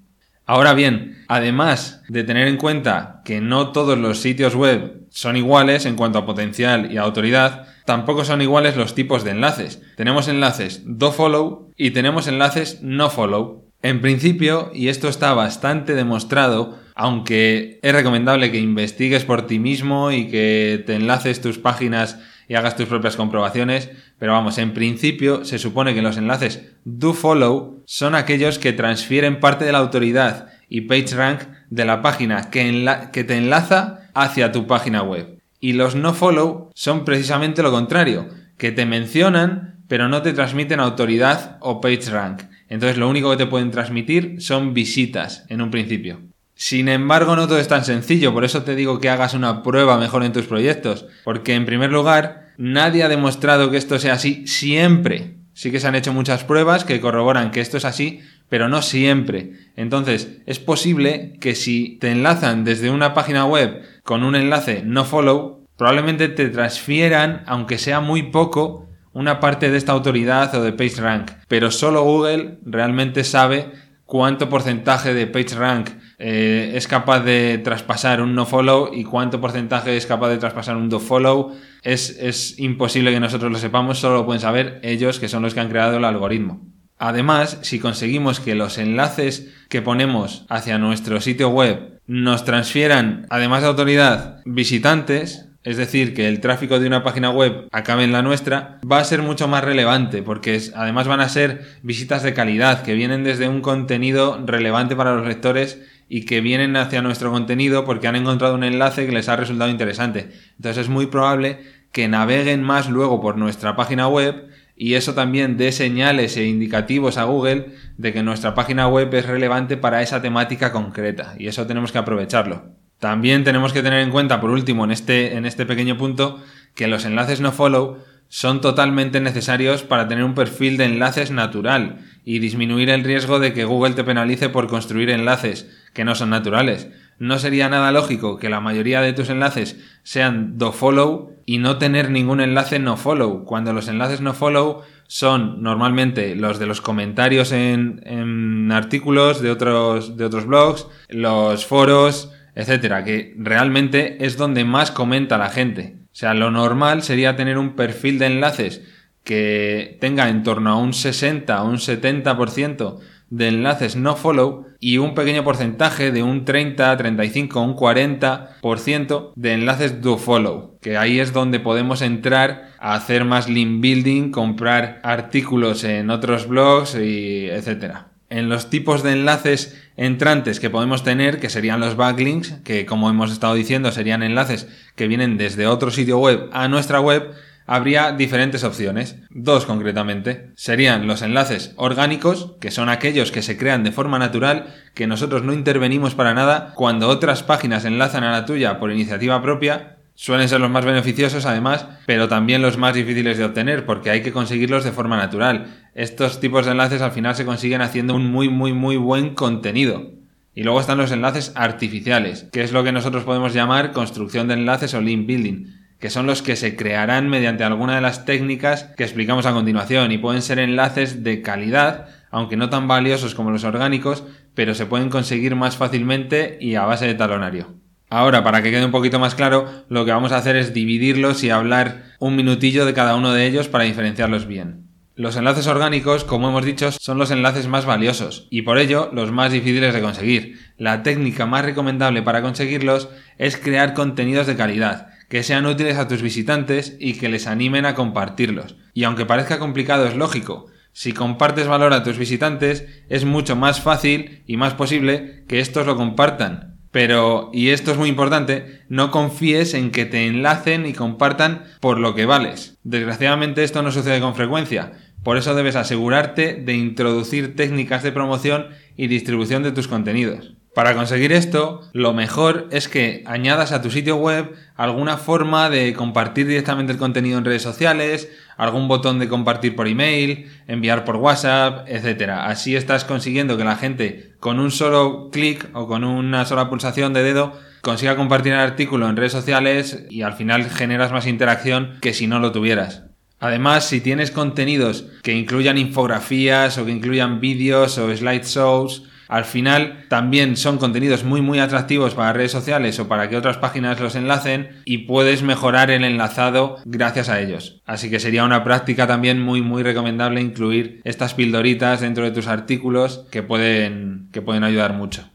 Ahora 0.44 0.74
bien, 0.74 1.22
además 1.28 2.02
de 2.08 2.24
tener 2.24 2.48
en 2.48 2.56
cuenta 2.56 3.22
que 3.24 3.40
no 3.40 3.70
todos 3.70 3.96
los 3.96 4.18
sitios 4.18 4.56
web 4.56 4.99
son 5.10 5.36
iguales 5.36 5.86
en 5.86 5.96
cuanto 5.96 6.18
a 6.18 6.26
potencial 6.26 6.90
y 6.90 6.96
autoridad, 6.96 7.66
tampoco 7.84 8.24
son 8.24 8.40
iguales 8.40 8.76
los 8.76 8.94
tipos 8.94 9.24
de 9.24 9.32
enlaces. 9.32 9.82
Tenemos 9.96 10.28
enlaces 10.28 10.82
do 10.86 11.12
follow 11.12 11.70
y 11.76 11.90
tenemos 11.90 12.28
enlaces 12.28 12.80
no 12.82 13.10
follow. 13.10 13.64
En 13.82 14.00
principio, 14.00 14.70
y 14.74 14.88
esto 14.88 15.08
está 15.08 15.32
bastante 15.32 15.94
demostrado, 15.94 16.78
aunque 16.94 17.78
es 17.82 17.92
recomendable 17.92 18.52
que 18.52 18.58
investigues 18.58 19.24
por 19.24 19.46
ti 19.46 19.58
mismo 19.58 20.12
y 20.12 20.28
que 20.28 20.82
te 20.86 20.94
enlaces 20.94 21.40
tus 21.40 21.58
páginas 21.58 22.18
y 22.46 22.56
hagas 22.56 22.76
tus 22.76 22.88
propias 22.88 23.16
comprobaciones, 23.16 23.90
pero 24.18 24.32
vamos, 24.32 24.58
en 24.58 24.74
principio 24.74 25.44
se 25.44 25.58
supone 25.58 25.94
que 25.94 26.02
los 26.02 26.16
enlaces 26.16 26.72
do 26.84 27.14
follow 27.14 27.82
son 27.86 28.14
aquellos 28.14 28.58
que 28.58 28.72
transfieren 28.72 29.40
parte 29.40 29.64
de 29.64 29.72
la 29.72 29.78
autoridad 29.78 30.48
y 30.68 30.82
PageRank 30.82 31.42
de 31.70 31.84
la 31.84 32.02
página 32.02 32.50
que 32.50 33.24
te 33.24 33.36
enlaza 33.36 33.99
hacia 34.14 34.52
tu 34.52 34.66
página 34.66 35.02
web. 35.02 35.38
Y 35.60 35.74
los 35.74 35.94
no 35.94 36.14
follow 36.14 36.70
son 36.74 37.04
precisamente 37.04 37.62
lo 37.62 37.70
contrario, 37.70 38.28
que 38.56 38.72
te 38.72 38.86
mencionan 38.86 39.70
pero 39.90 40.08
no 40.08 40.22
te 40.22 40.32
transmiten 40.32 40.78
autoridad 40.78 41.58
o 41.58 41.80
PageRank. 41.80 42.42
Entonces 42.68 42.96
lo 42.96 43.08
único 43.08 43.28
que 43.32 43.38
te 43.38 43.46
pueden 43.46 43.72
transmitir 43.72 44.40
son 44.40 44.72
visitas 44.72 45.44
en 45.48 45.60
un 45.60 45.72
principio. 45.72 46.20
Sin 46.54 46.88
embargo, 46.88 47.34
no 47.34 47.48
todo 47.48 47.58
es 47.58 47.66
tan 47.66 47.84
sencillo, 47.84 48.32
por 48.32 48.44
eso 48.44 48.62
te 48.62 48.76
digo 48.76 49.00
que 49.00 49.08
hagas 49.08 49.34
una 49.34 49.64
prueba 49.64 49.98
mejor 49.98 50.22
en 50.22 50.32
tus 50.32 50.46
proyectos, 50.46 51.06
porque 51.24 51.54
en 51.54 51.66
primer 51.66 51.90
lugar, 51.90 52.52
nadie 52.56 53.02
ha 53.02 53.08
demostrado 53.08 53.72
que 53.72 53.78
esto 53.78 53.98
sea 53.98 54.12
así 54.12 54.46
siempre. 54.46 55.38
Sí 55.54 55.72
que 55.72 55.80
se 55.80 55.88
han 55.88 55.96
hecho 55.96 56.12
muchas 56.12 56.44
pruebas 56.44 56.84
que 56.84 57.00
corroboran 57.00 57.50
que 57.50 57.60
esto 57.60 57.76
es 57.76 57.84
así, 57.84 58.20
pero 58.48 58.68
no 58.68 58.82
siempre. 58.82 59.54
Entonces, 59.74 60.38
es 60.46 60.60
posible 60.60 61.36
que 61.40 61.56
si 61.56 61.98
te 62.00 62.12
enlazan 62.12 62.62
desde 62.62 62.90
una 62.90 63.12
página 63.12 63.44
web 63.44 63.82
con 64.02 64.24
un 64.24 64.34
enlace 64.34 64.82
no 64.84 65.04
follow, 65.04 65.66
probablemente 65.76 66.28
te 66.28 66.48
transfieran, 66.48 67.42
aunque 67.46 67.78
sea 67.78 68.00
muy 68.00 68.24
poco, 68.24 68.88
una 69.12 69.40
parte 69.40 69.70
de 69.70 69.78
esta 69.78 69.92
autoridad 69.92 70.54
o 70.54 70.62
de 70.62 70.72
PageRank. 70.72 71.30
Pero 71.48 71.70
solo 71.70 72.02
Google 72.02 72.58
realmente 72.64 73.24
sabe 73.24 73.72
cuánto 74.04 74.48
porcentaje 74.48 75.14
de 75.14 75.26
PageRank 75.26 75.90
eh, 76.18 76.72
es 76.74 76.88
capaz 76.88 77.20
de 77.20 77.58
traspasar 77.58 78.20
un 78.20 78.34
nofollow 78.34 78.90
y 78.92 79.04
cuánto 79.04 79.40
porcentaje 79.40 79.96
es 79.96 80.04
capaz 80.04 80.28
de 80.30 80.38
traspasar 80.38 80.76
un 80.76 80.88
dofollow 80.88 81.54
es, 81.82 82.18
es 82.20 82.58
imposible 82.58 83.12
que 83.12 83.20
nosotros 83.20 83.50
lo 83.52 83.58
sepamos, 83.58 83.98
solo 83.98 84.16
lo 84.16 84.26
pueden 84.26 84.40
saber 84.40 84.80
ellos 84.82 85.20
que 85.20 85.28
son 85.28 85.42
los 85.42 85.54
que 85.54 85.60
han 85.60 85.68
creado 85.68 85.96
el 85.96 86.04
algoritmo. 86.04 86.60
Además, 86.98 87.58
si 87.62 87.78
conseguimos 87.78 88.40
que 88.40 88.54
los 88.54 88.76
enlaces 88.76 89.54
que 89.70 89.80
ponemos 89.80 90.44
hacia 90.50 90.76
nuestro 90.76 91.20
sitio 91.22 91.48
web 91.48 91.99
nos 92.10 92.44
transfieran, 92.44 93.24
además 93.30 93.62
de 93.62 93.68
autoridad, 93.68 94.40
visitantes, 94.44 95.46
es 95.62 95.76
decir, 95.76 96.12
que 96.12 96.26
el 96.26 96.40
tráfico 96.40 96.80
de 96.80 96.88
una 96.88 97.04
página 97.04 97.30
web 97.30 97.68
acabe 97.70 98.02
en 98.02 98.10
la 98.10 98.20
nuestra, 98.20 98.80
va 98.90 98.98
a 98.98 99.04
ser 99.04 99.22
mucho 99.22 99.46
más 99.46 99.62
relevante, 99.62 100.20
porque 100.20 100.60
además 100.74 101.06
van 101.06 101.20
a 101.20 101.28
ser 101.28 101.64
visitas 101.84 102.24
de 102.24 102.34
calidad, 102.34 102.82
que 102.82 102.94
vienen 102.94 103.22
desde 103.22 103.48
un 103.48 103.60
contenido 103.60 104.42
relevante 104.44 104.96
para 104.96 105.14
los 105.14 105.24
lectores 105.24 105.86
y 106.08 106.24
que 106.24 106.40
vienen 106.40 106.74
hacia 106.74 107.00
nuestro 107.00 107.30
contenido 107.30 107.84
porque 107.84 108.08
han 108.08 108.16
encontrado 108.16 108.56
un 108.56 108.64
enlace 108.64 109.06
que 109.06 109.12
les 109.12 109.28
ha 109.28 109.36
resultado 109.36 109.70
interesante. 109.70 110.32
Entonces 110.56 110.86
es 110.86 110.88
muy 110.88 111.06
probable 111.06 111.60
que 111.92 112.08
naveguen 112.08 112.64
más 112.64 112.90
luego 112.90 113.20
por 113.20 113.36
nuestra 113.36 113.76
página 113.76 114.08
web 114.08 114.48
y 114.82 114.94
eso 114.94 115.12
también 115.12 115.58
dé 115.58 115.72
señales 115.72 116.38
e 116.38 116.46
indicativos 116.46 117.18
a 117.18 117.24
Google 117.24 117.66
de 117.98 118.14
que 118.14 118.22
nuestra 118.22 118.54
página 118.54 118.88
web 118.88 119.12
es 119.12 119.26
relevante 119.26 119.76
para 119.76 120.00
esa 120.00 120.22
temática 120.22 120.72
concreta 120.72 121.34
y 121.38 121.48
eso 121.48 121.66
tenemos 121.66 121.92
que 121.92 121.98
aprovecharlo. 121.98 122.64
También 122.98 123.44
tenemos 123.44 123.74
que 123.74 123.82
tener 123.82 124.00
en 124.00 124.10
cuenta, 124.10 124.40
por 124.40 124.48
último, 124.48 124.86
en 124.86 124.90
este, 124.90 125.36
en 125.36 125.44
este 125.44 125.66
pequeño 125.66 125.98
punto, 125.98 126.42
que 126.74 126.88
los 126.88 127.04
enlaces 127.04 127.42
no 127.42 127.52
follow 127.52 127.98
son 128.28 128.62
totalmente 128.62 129.20
necesarios 129.20 129.82
para 129.82 130.08
tener 130.08 130.24
un 130.24 130.34
perfil 130.34 130.78
de 130.78 130.86
enlaces 130.86 131.30
natural 131.30 131.98
y 132.24 132.38
disminuir 132.38 132.88
el 132.88 133.04
riesgo 133.04 133.38
de 133.38 133.52
que 133.52 133.66
Google 133.66 133.92
te 133.92 134.04
penalice 134.04 134.48
por 134.48 134.66
construir 134.66 135.10
enlaces 135.10 135.68
que 135.92 136.06
no 136.06 136.14
son 136.14 136.30
naturales. 136.30 136.88
No 137.20 137.38
sería 137.38 137.68
nada 137.68 137.92
lógico 137.92 138.38
que 138.38 138.48
la 138.48 138.60
mayoría 138.60 139.02
de 139.02 139.12
tus 139.12 139.28
enlaces 139.28 139.76
sean 140.02 140.56
do 140.56 140.72
follow 140.72 141.36
y 141.44 141.58
no 141.58 141.76
tener 141.76 142.10
ningún 142.10 142.40
enlace 142.40 142.78
no 142.78 142.96
follow, 142.96 143.44
cuando 143.44 143.74
los 143.74 143.88
enlaces 143.88 144.22
no 144.22 144.32
follow 144.32 144.80
son 145.06 145.62
normalmente 145.62 146.34
los 146.34 146.58
de 146.58 146.64
los 146.64 146.80
comentarios 146.80 147.52
en, 147.52 148.00
en 148.06 148.72
artículos 148.72 149.42
de 149.42 149.50
otros, 149.50 150.16
de 150.16 150.24
otros 150.24 150.46
blogs, 150.46 150.86
los 151.10 151.66
foros, 151.66 152.32
etcétera, 152.54 153.04
que 153.04 153.34
realmente 153.36 154.24
es 154.24 154.38
donde 154.38 154.64
más 154.64 154.90
comenta 154.90 155.36
la 155.36 155.50
gente. 155.50 155.98
O 156.06 156.14
sea, 156.14 156.32
lo 156.32 156.50
normal 156.50 157.02
sería 157.02 157.36
tener 157.36 157.58
un 157.58 157.76
perfil 157.76 158.18
de 158.18 158.26
enlaces 158.26 158.80
que 159.24 159.98
tenga 160.00 160.30
en 160.30 160.42
torno 160.42 160.70
a 160.70 160.76
un 160.76 160.94
60 160.94 161.62
o 161.62 161.68
un 161.68 161.76
70% 161.76 162.98
de 163.30 163.48
enlaces 163.48 163.96
no 163.96 164.16
follow 164.16 164.66
y 164.80 164.98
un 164.98 165.14
pequeño 165.14 165.44
porcentaje 165.44 166.10
de 166.10 166.22
un 166.22 166.44
30, 166.44 166.96
35, 166.96 167.60
un 167.60 167.76
40% 167.76 169.32
de 169.34 169.52
enlaces 169.52 170.02
do 170.02 170.18
follow, 170.18 170.78
que 170.80 170.96
ahí 170.96 171.20
es 171.20 171.32
donde 171.32 171.60
podemos 171.60 172.02
entrar 172.02 172.70
a 172.78 172.94
hacer 172.94 173.24
más 173.24 173.48
link 173.48 173.80
building, 173.80 174.30
comprar 174.30 175.00
artículos 175.04 175.84
en 175.84 176.10
otros 176.10 176.48
blogs 176.48 176.96
y 176.96 177.46
etcétera. 177.46 178.08
En 178.30 178.48
los 178.48 178.70
tipos 178.70 179.02
de 179.02 179.12
enlaces 179.12 179.76
entrantes 179.96 180.60
que 180.60 180.70
podemos 180.70 181.02
tener, 181.02 181.40
que 181.40 181.50
serían 181.50 181.80
los 181.80 181.96
backlinks, 181.96 182.60
que 182.64 182.86
como 182.86 183.10
hemos 183.10 183.32
estado 183.32 183.54
diciendo 183.54 183.90
serían 183.90 184.22
enlaces 184.22 184.68
que 184.94 185.08
vienen 185.08 185.36
desde 185.36 185.66
otro 185.66 185.90
sitio 185.90 186.18
web 186.18 186.48
a 186.52 186.68
nuestra 186.68 187.00
web, 187.00 187.32
habría 187.70 188.10
diferentes 188.10 188.64
opciones, 188.64 189.20
dos 189.30 189.64
concretamente. 189.64 190.50
Serían 190.56 191.06
los 191.06 191.22
enlaces 191.22 191.72
orgánicos, 191.76 192.56
que 192.60 192.72
son 192.72 192.88
aquellos 192.88 193.30
que 193.30 193.42
se 193.42 193.56
crean 193.56 193.84
de 193.84 193.92
forma 193.92 194.18
natural, 194.18 194.74
que 194.92 195.06
nosotros 195.06 195.44
no 195.44 195.52
intervenimos 195.52 196.16
para 196.16 196.34
nada, 196.34 196.72
cuando 196.74 197.08
otras 197.08 197.44
páginas 197.44 197.84
enlazan 197.84 198.24
a 198.24 198.32
la 198.32 198.44
tuya 198.44 198.80
por 198.80 198.90
iniciativa 198.90 199.40
propia, 199.40 199.98
Suelen 200.16 200.50
ser 200.50 200.60
los 200.60 200.68
más 200.68 200.84
beneficiosos 200.84 201.46
además, 201.46 201.86
pero 202.04 202.28
también 202.28 202.60
los 202.60 202.76
más 202.76 202.92
difíciles 202.92 203.38
de 203.38 203.44
obtener 203.44 203.86
porque 203.86 204.10
hay 204.10 204.22
que 204.22 204.32
conseguirlos 204.32 204.84
de 204.84 204.92
forma 204.92 205.16
natural. 205.16 205.68
Estos 205.94 206.40
tipos 206.40 206.66
de 206.66 206.72
enlaces 206.72 207.00
al 207.00 207.12
final 207.12 207.34
se 207.36 207.46
consiguen 207.46 207.80
haciendo 207.80 208.14
un 208.14 208.30
muy 208.30 208.50
muy 208.50 208.74
muy 208.74 208.98
buen 208.98 209.34
contenido. 209.34 210.10
Y 210.54 210.62
luego 210.62 210.80
están 210.80 210.98
los 210.98 211.12
enlaces 211.12 211.52
artificiales, 211.54 212.48
que 212.52 212.62
es 212.62 212.72
lo 212.72 212.84
que 212.84 212.92
nosotros 212.92 213.24
podemos 213.24 213.54
llamar 213.54 213.92
construcción 213.92 214.46
de 214.46 214.54
enlaces 214.54 214.92
o 214.92 215.00
link 215.00 215.26
building, 215.26 215.79
que 216.00 216.10
son 216.10 216.26
los 216.26 216.42
que 216.42 216.56
se 216.56 216.74
crearán 216.76 217.28
mediante 217.28 217.62
alguna 217.62 217.94
de 217.94 218.00
las 218.00 218.24
técnicas 218.24 218.84
que 218.96 219.04
explicamos 219.04 219.46
a 219.46 219.52
continuación 219.52 220.10
y 220.12 220.18
pueden 220.18 220.42
ser 220.42 220.58
enlaces 220.58 221.22
de 221.22 221.42
calidad, 221.42 222.08
aunque 222.30 222.56
no 222.56 222.70
tan 222.70 222.88
valiosos 222.88 223.34
como 223.34 223.50
los 223.50 223.64
orgánicos, 223.64 224.24
pero 224.54 224.74
se 224.74 224.86
pueden 224.86 225.10
conseguir 225.10 225.54
más 225.56 225.76
fácilmente 225.76 226.58
y 226.60 226.74
a 226.74 226.86
base 226.86 227.06
de 227.06 227.14
talonario. 227.14 227.74
Ahora, 228.08 228.42
para 228.42 228.62
que 228.62 228.72
quede 228.72 228.84
un 228.84 228.90
poquito 228.90 229.20
más 229.20 229.36
claro, 229.36 229.84
lo 229.88 230.04
que 230.04 230.10
vamos 230.10 230.32
a 230.32 230.38
hacer 230.38 230.56
es 230.56 230.74
dividirlos 230.74 231.44
y 231.44 231.50
hablar 231.50 232.02
un 232.18 232.34
minutillo 232.34 232.84
de 232.84 232.94
cada 232.94 233.14
uno 233.14 233.32
de 233.32 233.46
ellos 233.46 233.68
para 233.68 233.84
diferenciarlos 233.84 234.46
bien. 234.46 234.88
Los 235.14 235.36
enlaces 235.36 235.66
orgánicos, 235.66 236.24
como 236.24 236.48
hemos 236.48 236.64
dicho, 236.64 236.90
son 236.92 237.18
los 237.18 237.30
enlaces 237.30 237.68
más 237.68 237.84
valiosos 237.84 238.48
y 238.48 238.62
por 238.62 238.78
ello 238.78 239.10
los 239.12 239.30
más 239.30 239.52
difíciles 239.52 239.92
de 239.92 240.00
conseguir. 240.00 240.58
La 240.78 241.02
técnica 241.02 241.44
más 241.44 241.64
recomendable 241.64 242.22
para 242.22 242.40
conseguirlos 242.40 243.10
es 243.36 243.58
crear 243.58 243.92
contenidos 243.92 244.46
de 244.46 244.56
calidad, 244.56 245.08
que 245.30 245.42
sean 245.42 245.64
útiles 245.64 245.96
a 245.96 246.08
tus 246.08 246.20
visitantes 246.20 246.96
y 247.00 247.14
que 247.14 247.30
les 247.30 247.46
animen 247.46 247.86
a 247.86 247.94
compartirlos. 247.94 248.76
Y 248.92 249.04
aunque 249.04 249.24
parezca 249.24 249.58
complicado, 249.58 250.06
es 250.06 250.16
lógico. 250.16 250.66
Si 250.92 251.12
compartes 251.12 251.68
valor 251.68 251.94
a 251.94 252.02
tus 252.02 252.18
visitantes, 252.18 252.84
es 253.08 253.24
mucho 253.24 253.56
más 253.56 253.80
fácil 253.80 254.42
y 254.46 254.58
más 254.58 254.74
posible 254.74 255.44
que 255.46 255.60
estos 255.60 255.86
lo 255.86 255.96
compartan, 255.96 256.70
pero, 256.90 257.50
y 257.52 257.68
esto 257.68 257.92
es 257.92 257.96
muy 257.96 258.08
importante, 258.08 258.80
no 258.88 259.12
confíes 259.12 259.74
en 259.74 259.92
que 259.92 260.04
te 260.04 260.26
enlacen 260.26 260.84
y 260.86 260.92
compartan 260.92 261.64
por 261.80 262.00
lo 262.00 262.16
que 262.16 262.26
vales. 262.26 262.78
Desgraciadamente 262.82 263.62
esto 263.62 263.82
no 263.82 263.92
sucede 263.92 264.20
con 264.20 264.34
frecuencia. 264.34 264.92
Por 265.22 265.36
eso 265.36 265.54
debes 265.54 265.76
asegurarte 265.76 266.54
de 266.54 266.74
introducir 266.74 267.54
técnicas 267.54 268.02
de 268.02 268.10
promoción 268.10 268.66
y 268.96 269.06
distribución 269.06 269.62
de 269.62 269.70
tus 269.70 269.86
contenidos. 269.86 270.56
Para 270.74 270.94
conseguir 270.94 271.32
esto, 271.32 271.82
lo 271.92 272.14
mejor 272.14 272.68
es 272.70 272.88
que 272.88 273.24
añadas 273.26 273.72
a 273.72 273.82
tu 273.82 273.90
sitio 273.90 274.16
web 274.16 274.54
alguna 274.76 275.16
forma 275.16 275.68
de 275.68 275.92
compartir 275.94 276.46
directamente 276.46 276.92
el 276.92 276.98
contenido 276.98 277.38
en 277.38 277.44
redes 277.44 277.62
sociales, 277.62 278.30
algún 278.56 278.86
botón 278.86 279.18
de 279.18 279.28
compartir 279.28 279.74
por 279.74 279.88
email, 279.88 280.48
enviar 280.68 281.04
por 281.04 281.16
WhatsApp, 281.16 281.88
etc. 281.88 282.30
Así 282.42 282.76
estás 282.76 283.04
consiguiendo 283.04 283.56
que 283.56 283.64
la 283.64 283.74
gente 283.74 284.34
con 284.38 284.60
un 284.60 284.70
solo 284.70 285.30
clic 285.32 285.68
o 285.72 285.88
con 285.88 286.04
una 286.04 286.44
sola 286.44 286.70
pulsación 286.70 287.12
de 287.14 287.24
dedo 287.24 287.52
consiga 287.82 288.14
compartir 288.14 288.52
el 288.52 288.60
artículo 288.60 289.08
en 289.08 289.16
redes 289.16 289.32
sociales 289.32 290.04
y 290.08 290.22
al 290.22 290.34
final 290.34 290.70
generas 290.70 291.10
más 291.10 291.26
interacción 291.26 291.98
que 292.00 292.14
si 292.14 292.28
no 292.28 292.38
lo 292.38 292.52
tuvieras. 292.52 293.04
Además, 293.40 293.88
si 293.88 294.00
tienes 294.00 294.30
contenidos 294.30 295.06
que 295.22 295.32
incluyan 295.32 295.78
infografías 295.78 296.78
o 296.78 296.84
que 296.84 296.92
incluyan 296.92 297.40
vídeos 297.40 297.96
o 297.98 298.14
slideshows, 298.14 299.09
al 299.30 299.44
final 299.44 300.06
también 300.08 300.56
son 300.56 300.78
contenidos 300.78 301.22
muy 301.22 301.40
muy 301.40 301.60
atractivos 301.60 302.14
para 302.14 302.32
redes 302.32 302.50
sociales 302.50 302.98
o 302.98 303.06
para 303.06 303.28
que 303.28 303.36
otras 303.36 303.58
páginas 303.58 304.00
los 304.00 304.16
enlacen 304.16 304.82
y 304.84 304.98
puedes 304.98 305.44
mejorar 305.44 305.92
el 305.92 306.02
enlazado 306.02 306.78
gracias 306.84 307.28
a 307.28 307.40
ellos. 307.40 307.80
Así 307.86 308.10
que 308.10 308.18
sería 308.18 308.44
una 308.44 308.64
práctica 308.64 309.06
también 309.06 309.40
muy 309.40 309.62
muy 309.62 309.84
recomendable 309.84 310.40
incluir 310.40 311.00
estas 311.04 311.34
pildoritas 311.34 312.00
dentro 312.00 312.24
de 312.24 312.32
tus 312.32 312.48
artículos 312.48 313.24
que 313.30 313.44
pueden, 313.44 314.28
que 314.32 314.42
pueden 314.42 314.64
ayudar 314.64 314.94
mucho. 314.94 315.30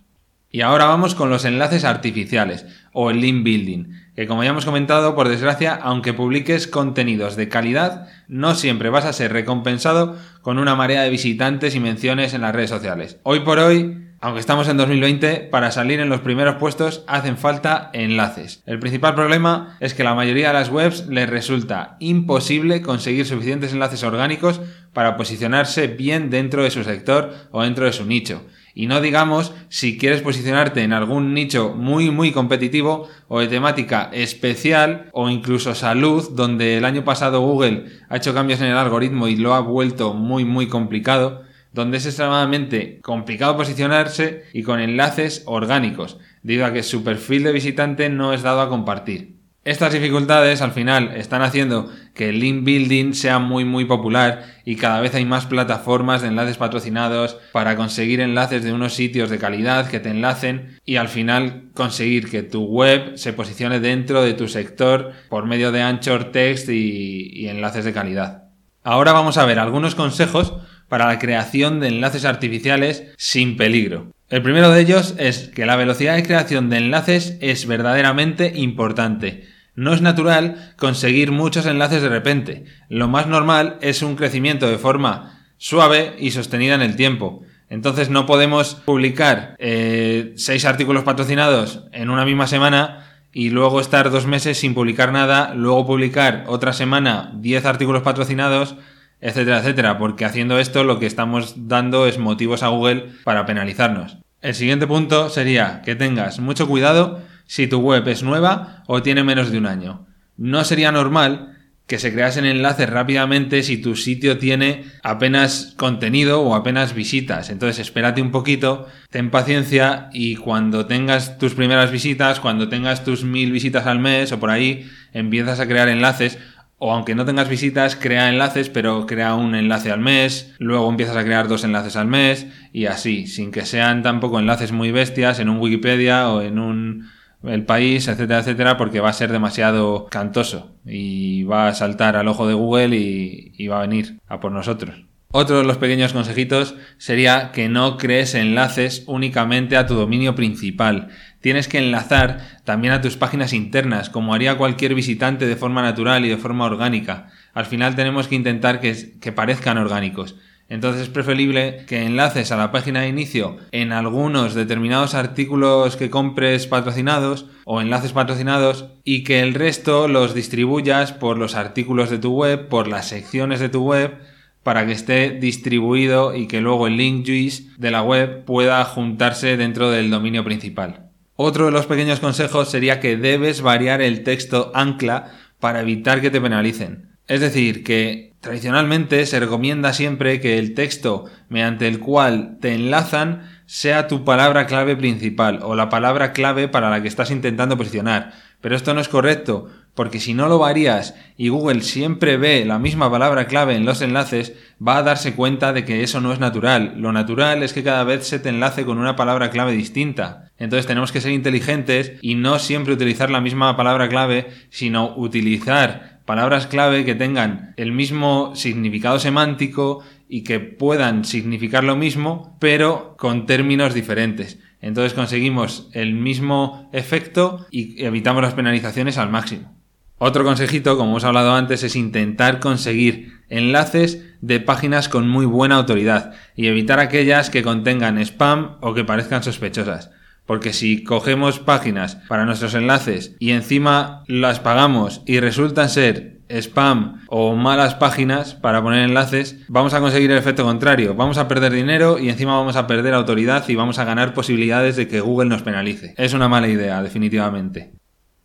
Y 0.51 0.59
ahora 0.59 0.85
vamos 0.85 1.15
con 1.15 1.29
los 1.29 1.45
enlaces 1.45 1.85
artificiales 1.85 2.65
o 2.91 3.11
el 3.11 3.21
link 3.21 3.43
building, 3.43 3.85
que 4.15 4.27
como 4.27 4.43
ya 4.43 4.51
hemos 4.51 4.65
comentado, 4.65 5.13
por 5.13 5.27
desgracia, 5.27 5.75
aunque 5.75 6.13
publiques 6.13 6.67
contenidos 6.67 7.35
de 7.35 7.49
calidad, 7.49 8.07
no 8.29 8.55
siempre 8.55 8.89
vas 8.89 9.05
a 9.05 9.13
ser 9.13 9.33
recompensado 9.33 10.17
con 10.41 10.57
una 10.57 10.75
marea 10.75 11.01
de 11.01 11.09
visitantes 11.09 11.75
y 11.75 11.81
menciones 11.81 12.33
en 12.33 12.41
las 12.41 12.55
redes 12.55 12.69
sociales. 12.69 13.19
Hoy 13.23 13.41
por 13.41 13.59
hoy, 13.59 14.05
aunque 14.21 14.39
estamos 14.39 14.69
en 14.69 14.77
2020, 14.77 15.49
para 15.51 15.69
salir 15.71 15.99
en 15.99 16.07
los 16.07 16.21
primeros 16.21 16.55
puestos 16.55 17.03
hacen 17.07 17.37
falta 17.37 17.89
enlaces. 17.91 18.63
El 18.65 18.79
principal 18.79 19.15
problema 19.15 19.75
es 19.81 19.93
que 19.93 20.05
la 20.05 20.15
mayoría 20.15 20.47
de 20.47 20.53
las 20.53 20.69
webs 20.69 21.07
les 21.07 21.29
resulta 21.29 21.97
imposible 21.99 22.81
conseguir 22.81 23.25
suficientes 23.25 23.73
enlaces 23.73 24.03
orgánicos 24.03 24.61
para 24.93 25.17
posicionarse 25.17 25.87
bien 25.87 26.29
dentro 26.29 26.63
de 26.63 26.71
su 26.71 26.85
sector 26.85 27.33
o 27.51 27.63
dentro 27.63 27.85
de 27.85 27.91
su 27.91 28.05
nicho. 28.05 28.45
Y 28.77 28.87
no 28.87 28.99
digamos 28.99 29.53
si 29.69 29.97
quieres 29.97 30.21
posicionarte 30.21 30.83
en 30.83 30.91
algún 30.91 31.33
nicho 31.33 31.73
muy 31.73 32.11
muy 32.11 32.33
competitivo 32.33 33.07
o 33.29 33.39
de 33.39 33.47
temática 33.47 34.09
especial 34.11 35.09
o 35.13 35.29
incluso 35.29 35.73
salud, 35.73 36.29
donde 36.35 36.75
el 36.77 36.83
año 36.83 37.05
pasado 37.05 37.39
Google 37.39 37.85
ha 38.09 38.17
hecho 38.17 38.33
cambios 38.33 38.59
en 38.59 38.67
el 38.67 38.77
algoritmo 38.77 39.29
y 39.29 39.37
lo 39.37 39.53
ha 39.53 39.61
vuelto 39.61 40.13
muy 40.13 40.43
muy 40.43 40.67
complicado, 40.67 41.43
donde 41.71 41.97
es 41.97 42.05
extremadamente 42.05 42.99
complicado 43.01 43.55
posicionarse 43.55 44.43
y 44.53 44.63
con 44.63 44.81
enlaces 44.81 45.43
orgánicos, 45.45 46.19
debido 46.43 46.65
a 46.65 46.73
que 46.73 46.83
su 46.83 47.01
perfil 47.01 47.43
de 47.43 47.53
visitante 47.53 48.09
no 48.09 48.33
es 48.33 48.43
dado 48.43 48.59
a 48.59 48.69
compartir. 48.69 49.34
Estas 49.65 49.93
dificultades 49.93 50.61
al 50.61 50.73
final 50.73 51.15
están 51.15 51.41
haciendo 51.41 51.91
que 52.13 52.29
el 52.29 52.39
link 52.39 52.63
building 52.63 53.13
sea 53.13 53.39
muy 53.39 53.65
muy 53.65 53.85
popular 53.85 54.43
y 54.63 54.75
cada 54.75 55.01
vez 55.01 55.15
hay 55.15 55.25
más 55.25 55.47
plataformas 55.47 56.21
de 56.21 56.27
enlaces 56.27 56.57
patrocinados 56.57 57.39
para 57.51 57.75
conseguir 57.75 58.21
enlaces 58.21 58.63
de 58.63 58.73
unos 58.73 58.93
sitios 58.93 59.31
de 59.31 59.39
calidad 59.39 59.89
que 59.89 59.99
te 59.99 60.09
enlacen 60.09 60.79
y 60.85 60.97
al 60.97 61.07
final 61.07 61.71
conseguir 61.73 62.29
que 62.29 62.43
tu 62.43 62.65
web 62.65 63.17
se 63.17 63.33
posicione 63.33 63.79
dentro 63.79 64.21
de 64.21 64.35
tu 64.35 64.47
sector 64.47 65.13
por 65.29 65.47
medio 65.47 65.71
de 65.71 65.81
Anchor 65.81 66.25
Text 66.25 66.69
y, 66.69 67.31
y 67.33 67.47
enlaces 67.47 67.85
de 67.85 67.93
calidad. 67.93 68.43
Ahora 68.83 69.13
vamos 69.13 69.39
a 69.39 69.45
ver 69.45 69.57
algunos 69.57 69.95
consejos 69.95 70.53
para 70.89 71.07
la 71.07 71.17
creación 71.17 71.79
de 71.79 71.87
enlaces 71.87 72.25
artificiales 72.25 73.05
sin 73.17 73.57
peligro. 73.57 74.11
El 74.29 74.43
primero 74.43 74.69
de 74.69 74.81
ellos 74.81 75.15
es 75.17 75.49
que 75.49 75.65
la 75.65 75.75
velocidad 75.75 76.15
de 76.15 76.23
creación 76.23 76.69
de 76.69 76.77
enlaces 76.77 77.39
es 77.41 77.65
verdaderamente 77.65 78.53
importante. 78.55 79.54
No 79.75 79.93
es 79.93 80.01
natural 80.01 80.73
conseguir 80.77 81.31
muchos 81.31 81.65
enlaces 81.65 82.01
de 82.01 82.09
repente. 82.09 82.65
Lo 82.89 83.07
más 83.07 83.27
normal 83.27 83.77
es 83.81 84.01
un 84.01 84.15
crecimiento 84.15 84.67
de 84.67 84.77
forma 84.77 85.43
suave 85.57 86.15
y 86.17 86.31
sostenida 86.31 86.75
en 86.75 86.81
el 86.81 86.95
tiempo. 86.95 87.43
Entonces 87.69 88.09
no 88.09 88.25
podemos 88.25 88.75
publicar 88.75 89.55
eh, 89.59 90.33
seis 90.37 90.65
artículos 90.65 91.03
patrocinados 91.03 91.83
en 91.91 92.09
una 92.09 92.25
misma 92.25 92.47
semana 92.47 93.05
y 93.33 93.49
luego 93.49 93.81
estar 93.81 94.11
dos 94.11 94.27
meses 94.27 94.57
sin 94.57 94.73
publicar 94.73 95.11
nada, 95.11 95.53
luego 95.55 95.85
publicar 95.85 96.45
otra 96.47 96.71
semana 96.71 97.31
diez 97.35 97.65
artículos 97.65 98.01
patrocinados, 98.01 98.75
etcétera, 99.19 99.59
etcétera, 99.59 99.97
porque 99.97 100.23
haciendo 100.23 100.57
esto 100.57 100.83
lo 100.83 100.99
que 100.99 101.05
estamos 101.05 101.67
dando 101.67 102.07
es 102.07 102.17
motivos 102.17 102.63
a 102.63 102.69
Google 102.69 103.09
para 103.25 103.45
penalizarnos. 103.45 104.19
El 104.41 104.53
siguiente 104.53 104.87
punto 104.87 105.29
sería 105.29 105.81
que 105.83 105.95
tengas 105.95 106.39
mucho 106.39 106.67
cuidado 106.67 107.19
si 107.45 107.67
tu 107.67 107.79
web 107.79 108.07
es 108.07 108.23
nueva 108.23 108.83
o 108.87 109.01
tiene 109.01 109.23
menos 109.23 109.51
de 109.51 109.57
un 109.57 109.65
año. 109.65 110.07
No 110.37 110.63
sería 110.63 110.91
normal 110.91 111.55
que 111.87 111.99
se 111.99 112.11
creasen 112.11 112.45
enlaces 112.45 112.89
rápidamente 112.89 113.61
si 113.61 113.77
tu 113.77 113.95
sitio 113.95 114.39
tiene 114.39 114.85
apenas 115.03 115.75
contenido 115.77 116.41
o 116.41 116.55
apenas 116.55 116.95
visitas. 116.95 117.49
Entonces 117.49 117.79
espérate 117.79 118.21
un 118.21 118.31
poquito, 118.31 118.87
ten 119.11 119.29
paciencia 119.29 120.09
y 120.11 120.35
cuando 120.35 120.87
tengas 120.87 121.37
tus 121.37 121.53
primeras 121.53 121.91
visitas, 121.91 122.39
cuando 122.39 122.69
tengas 122.69 123.03
tus 123.03 123.23
mil 123.23 123.51
visitas 123.51 123.85
al 123.85 123.99
mes 123.99 124.31
o 124.31 124.39
por 124.39 124.49
ahí, 124.49 124.89
empiezas 125.13 125.59
a 125.59 125.67
crear 125.67 125.87
enlaces. 125.87 126.39
O 126.77 126.91
aunque 126.91 127.15
no 127.15 127.23
tengas 127.23 127.47
visitas, 127.47 127.95
crea 127.95 128.29
enlaces, 128.29 128.69
pero 128.69 129.05
crea 129.05 129.35
un 129.35 129.55
enlace 129.55 129.91
al 129.91 130.01
mes, 130.01 130.53
luego 130.59 130.89
empiezas 130.89 131.15
a 131.15 131.23
crear 131.23 131.47
dos 131.47 131.63
enlaces 131.63 131.95
al 131.95 132.07
mes 132.07 132.47
y 132.73 132.87
así, 132.87 133.27
sin 133.27 133.51
que 133.51 133.65
sean 133.65 134.03
tampoco 134.03 134.39
enlaces 134.39 134.73
muy 134.73 134.91
bestias 134.91 135.39
en 135.39 135.47
un 135.47 135.59
Wikipedia 135.59 136.29
o 136.29 136.41
en 136.41 136.59
un 136.59 137.09
el 137.47 137.65
país, 137.65 138.07
etcétera, 138.07 138.39
etcétera, 138.39 138.77
porque 138.77 138.99
va 138.99 139.09
a 139.09 139.13
ser 139.13 139.31
demasiado 139.31 140.07
cantoso 140.07 140.75
y 140.85 141.43
va 141.43 141.67
a 141.67 141.73
saltar 141.73 142.15
al 142.15 142.27
ojo 142.27 142.47
de 142.47 142.53
Google 142.53 142.95
y, 142.95 143.67
va 143.67 143.79
a 143.79 143.87
venir 143.87 144.19
a 144.27 144.39
por 144.39 144.51
nosotros. 144.51 145.05
Otro 145.31 145.57
de 145.57 145.65
los 145.65 145.77
pequeños 145.77 146.13
consejitos 146.13 146.75
sería 146.97 147.51
que 147.51 147.67
no 147.67 147.97
crees 147.97 148.35
enlaces 148.35 149.03
únicamente 149.05 149.75
a 149.75 149.85
tu 149.85 149.95
dominio 149.95 150.33
principal. 150.33 151.09
Tienes 151.41 151.67
que 151.67 151.77
enlazar 151.77 152.61
también 152.63 152.93
a 152.93 153.01
tus 153.01 153.17
páginas 153.17 153.51
internas, 153.51 154.09
como 154.09 154.33
haría 154.33 154.57
cualquier 154.57 154.95
visitante 154.95 155.45
de 155.45 155.57
forma 155.57 155.81
natural 155.81 156.23
y 156.23 156.29
de 156.29 156.37
forma 156.37 156.65
orgánica. 156.65 157.27
Al 157.53 157.65
final 157.65 157.95
tenemos 157.95 158.27
que 158.27 158.35
intentar 158.35 158.79
que, 158.79 159.19
que 159.19 159.31
parezcan 159.33 159.77
orgánicos. 159.77 160.35
Entonces 160.67 161.03
es 161.03 161.09
preferible 161.09 161.85
que 161.87 162.03
enlaces 162.03 162.51
a 162.51 162.57
la 162.57 162.71
página 162.71 163.01
de 163.01 163.09
inicio 163.09 163.57
en 163.71 163.91
algunos 163.91 164.55
determinados 164.55 165.13
artículos 165.13 165.95
que 165.95 166.09
compres 166.09 166.65
patrocinados 166.65 167.45
o 167.65 167.81
enlaces 167.81 168.13
patrocinados 168.13 168.85
y 169.03 169.23
que 169.23 169.41
el 169.41 169.53
resto 169.53 170.07
los 170.07 170.33
distribuyas 170.33 171.13
por 171.13 171.37
los 171.37 171.53
artículos 171.53 172.09
de 172.09 172.17
tu 172.17 172.33
web, 172.33 172.67
por 172.67 172.87
las 172.87 173.09
secciones 173.09 173.59
de 173.59 173.69
tu 173.69 173.83
web, 173.83 174.17
para 174.63 174.87
que 174.87 174.93
esté 174.93 175.29
distribuido 175.29 176.35
y 176.35 176.47
que 176.47 176.61
luego 176.61 176.87
el 176.87 176.97
link 176.97 177.23
juice 177.27 177.65
de 177.77 177.91
la 177.91 178.01
web 178.01 178.43
pueda 178.45 178.83
juntarse 178.85 179.57
dentro 179.57 179.91
del 179.91 180.09
dominio 180.09 180.43
principal. 180.43 181.11
Otro 181.35 181.65
de 181.65 181.71
los 181.71 181.85
pequeños 181.85 182.19
consejos 182.19 182.71
sería 182.71 182.99
que 182.99 183.17
debes 183.17 183.61
variar 183.61 184.01
el 184.01 184.23
texto 184.23 184.71
ancla 184.73 185.31
para 185.59 185.81
evitar 185.81 186.21
que 186.21 186.31
te 186.31 186.41
penalicen. 186.41 187.14
Es 187.27 187.41
decir, 187.41 187.83
que 187.83 188.33
tradicionalmente 188.39 189.25
se 189.25 189.39
recomienda 189.39 189.93
siempre 189.93 190.39
que 190.39 190.59
el 190.59 190.75
texto 190.75 191.25
mediante 191.49 191.87
el 191.87 191.99
cual 191.99 192.57
te 192.61 192.73
enlazan 192.75 193.49
sea 193.65 194.07
tu 194.07 194.23
palabra 194.23 194.67
clave 194.67 194.95
principal 194.95 195.59
o 195.63 195.75
la 195.75 195.89
palabra 195.89 196.33
clave 196.33 196.67
para 196.67 196.91
la 196.91 197.01
que 197.01 197.07
estás 197.07 197.31
intentando 197.31 197.77
posicionar. 197.77 198.33
Pero 198.61 198.75
esto 198.75 198.93
no 198.93 199.01
es 199.01 199.09
correcto, 199.09 199.69
porque 199.95 200.19
si 200.19 200.35
no 200.35 200.47
lo 200.47 200.59
varías 200.59 201.15
y 201.37 201.49
Google 201.49 201.81
siempre 201.81 202.37
ve 202.37 202.65
la 202.65 202.77
misma 202.77 203.09
palabra 203.09 203.47
clave 203.47 203.75
en 203.75 203.85
los 203.85 204.01
enlaces, 204.01 204.53
va 204.85 204.97
a 204.97 205.03
darse 205.03 205.33
cuenta 205.33 205.73
de 205.73 205.85
que 205.85 206.03
eso 206.03 206.21
no 206.21 206.31
es 206.31 206.39
natural. 206.39 206.93
Lo 206.97 207.11
natural 207.11 207.63
es 207.63 207.73
que 207.73 207.83
cada 207.83 208.03
vez 208.03 208.27
se 208.27 208.37
te 208.37 208.49
enlace 208.49 208.85
con 208.85 208.99
una 208.99 209.15
palabra 209.15 209.49
clave 209.49 209.71
distinta. 209.71 210.51
Entonces 210.57 210.85
tenemos 210.85 211.11
que 211.11 211.21
ser 211.21 211.31
inteligentes 211.31 212.13
y 212.21 212.35
no 212.35 212.59
siempre 212.59 212.93
utilizar 212.93 213.31
la 213.31 213.41
misma 213.41 213.75
palabra 213.75 214.07
clave, 214.09 214.49
sino 214.69 215.15
utilizar 215.15 216.14
palabras 216.25 216.67
clave 216.67 217.05
que 217.05 217.15
tengan 217.15 217.73
el 217.77 217.91
mismo 217.91 218.55
significado 218.55 219.19
semántico 219.19 220.03
y 220.27 220.43
que 220.43 220.59
puedan 220.59 221.23
significar 221.23 221.83
lo 221.83 221.95
mismo, 221.95 222.57
pero 222.59 223.15
con 223.17 223.45
términos 223.45 223.93
diferentes. 223.93 224.59
Entonces 224.81 225.13
conseguimos 225.13 225.89
el 225.93 226.13
mismo 226.13 226.89
efecto 226.93 227.65
y 227.71 228.03
evitamos 228.03 228.43
las 228.43 228.53
penalizaciones 228.53 229.17
al 229.17 229.29
máximo. 229.29 229.75
Otro 230.17 230.43
consejito, 230.43 230.97
como 230.97 231.11
hemos 231.11 231.23
hablado 231.25 231.55
antes, 231.55 231.83
es 231.83 231.95
intentar 231.95 232.59
conseguir 232.59 233.33
enlaces 233.49 234.23
de 234.41 234.59
páginas 234.59 235.09
con 235.09 235.27
muy 235.27 235.45
buena 235.45 235.75
autoridad 235.75 236.33
y 236.55 236.67
evitar 236.67 236.99
aquellas 236.99 237.49
que 237.49 237.63
contengan 237.63 238.17
spam 238.17 238.77
o 238.81 238.93
que 238.93 239.03
parezcan 239.03 239.43
sospechosas. 239.43 240.11
Porque 240.45 240.73
si 240.73 241.03
cogemos 241.03 241.59
páginas 241.59 242.15
para 242.27 242.45
nuestros 242.45 242.75
enlaces 242.75 243.35
y 243.39 243.51
encima 243.51 244.23
las 244.27 244.59
pagamos 244.59 245.21
y 245.25 245.39
resultan 245.39 245.89
ser 245.89 246.35
spam 246.49 247.25
o 247.27 247.55
malas 247.55 247.95
páginas 247.95 248.53
para 248.53 248.81
poner 248.81 249.03
enlaces, 249.03 249.57
vamos 249.67 249.93
a 249.93 249.99
conseguir 249.99 250.31
el 250.31 250.37
efecto 250.37 250.63
contrario. 250.63 251.15
Vamos 251.15 251.37
a 251.37 251.47
perder 251.47 251.73
dinero 251.73 252.19
y 252.19 252.29
encima 252.29 252.55
vamos 252.55 252.75
a 252.75 252.87
perder 252.87 253.13
autoridad 253.13 253.67
y 253.67 253.75
vamos 253.75 253.97
a 253.97 254.05
ganar 254.05 254.33
posibilidades 254.33 254.95
de 254.95 255.07
que 255.07 255.21
Google 255.21 255.49
nos 255.49 255.63
penalice. 255.63 256.13
Es 256.17 256.33
una 256.33 256.47
mala 256.47 256.67
idea, 256.67 257.01
definitivamente. 257.01 257.93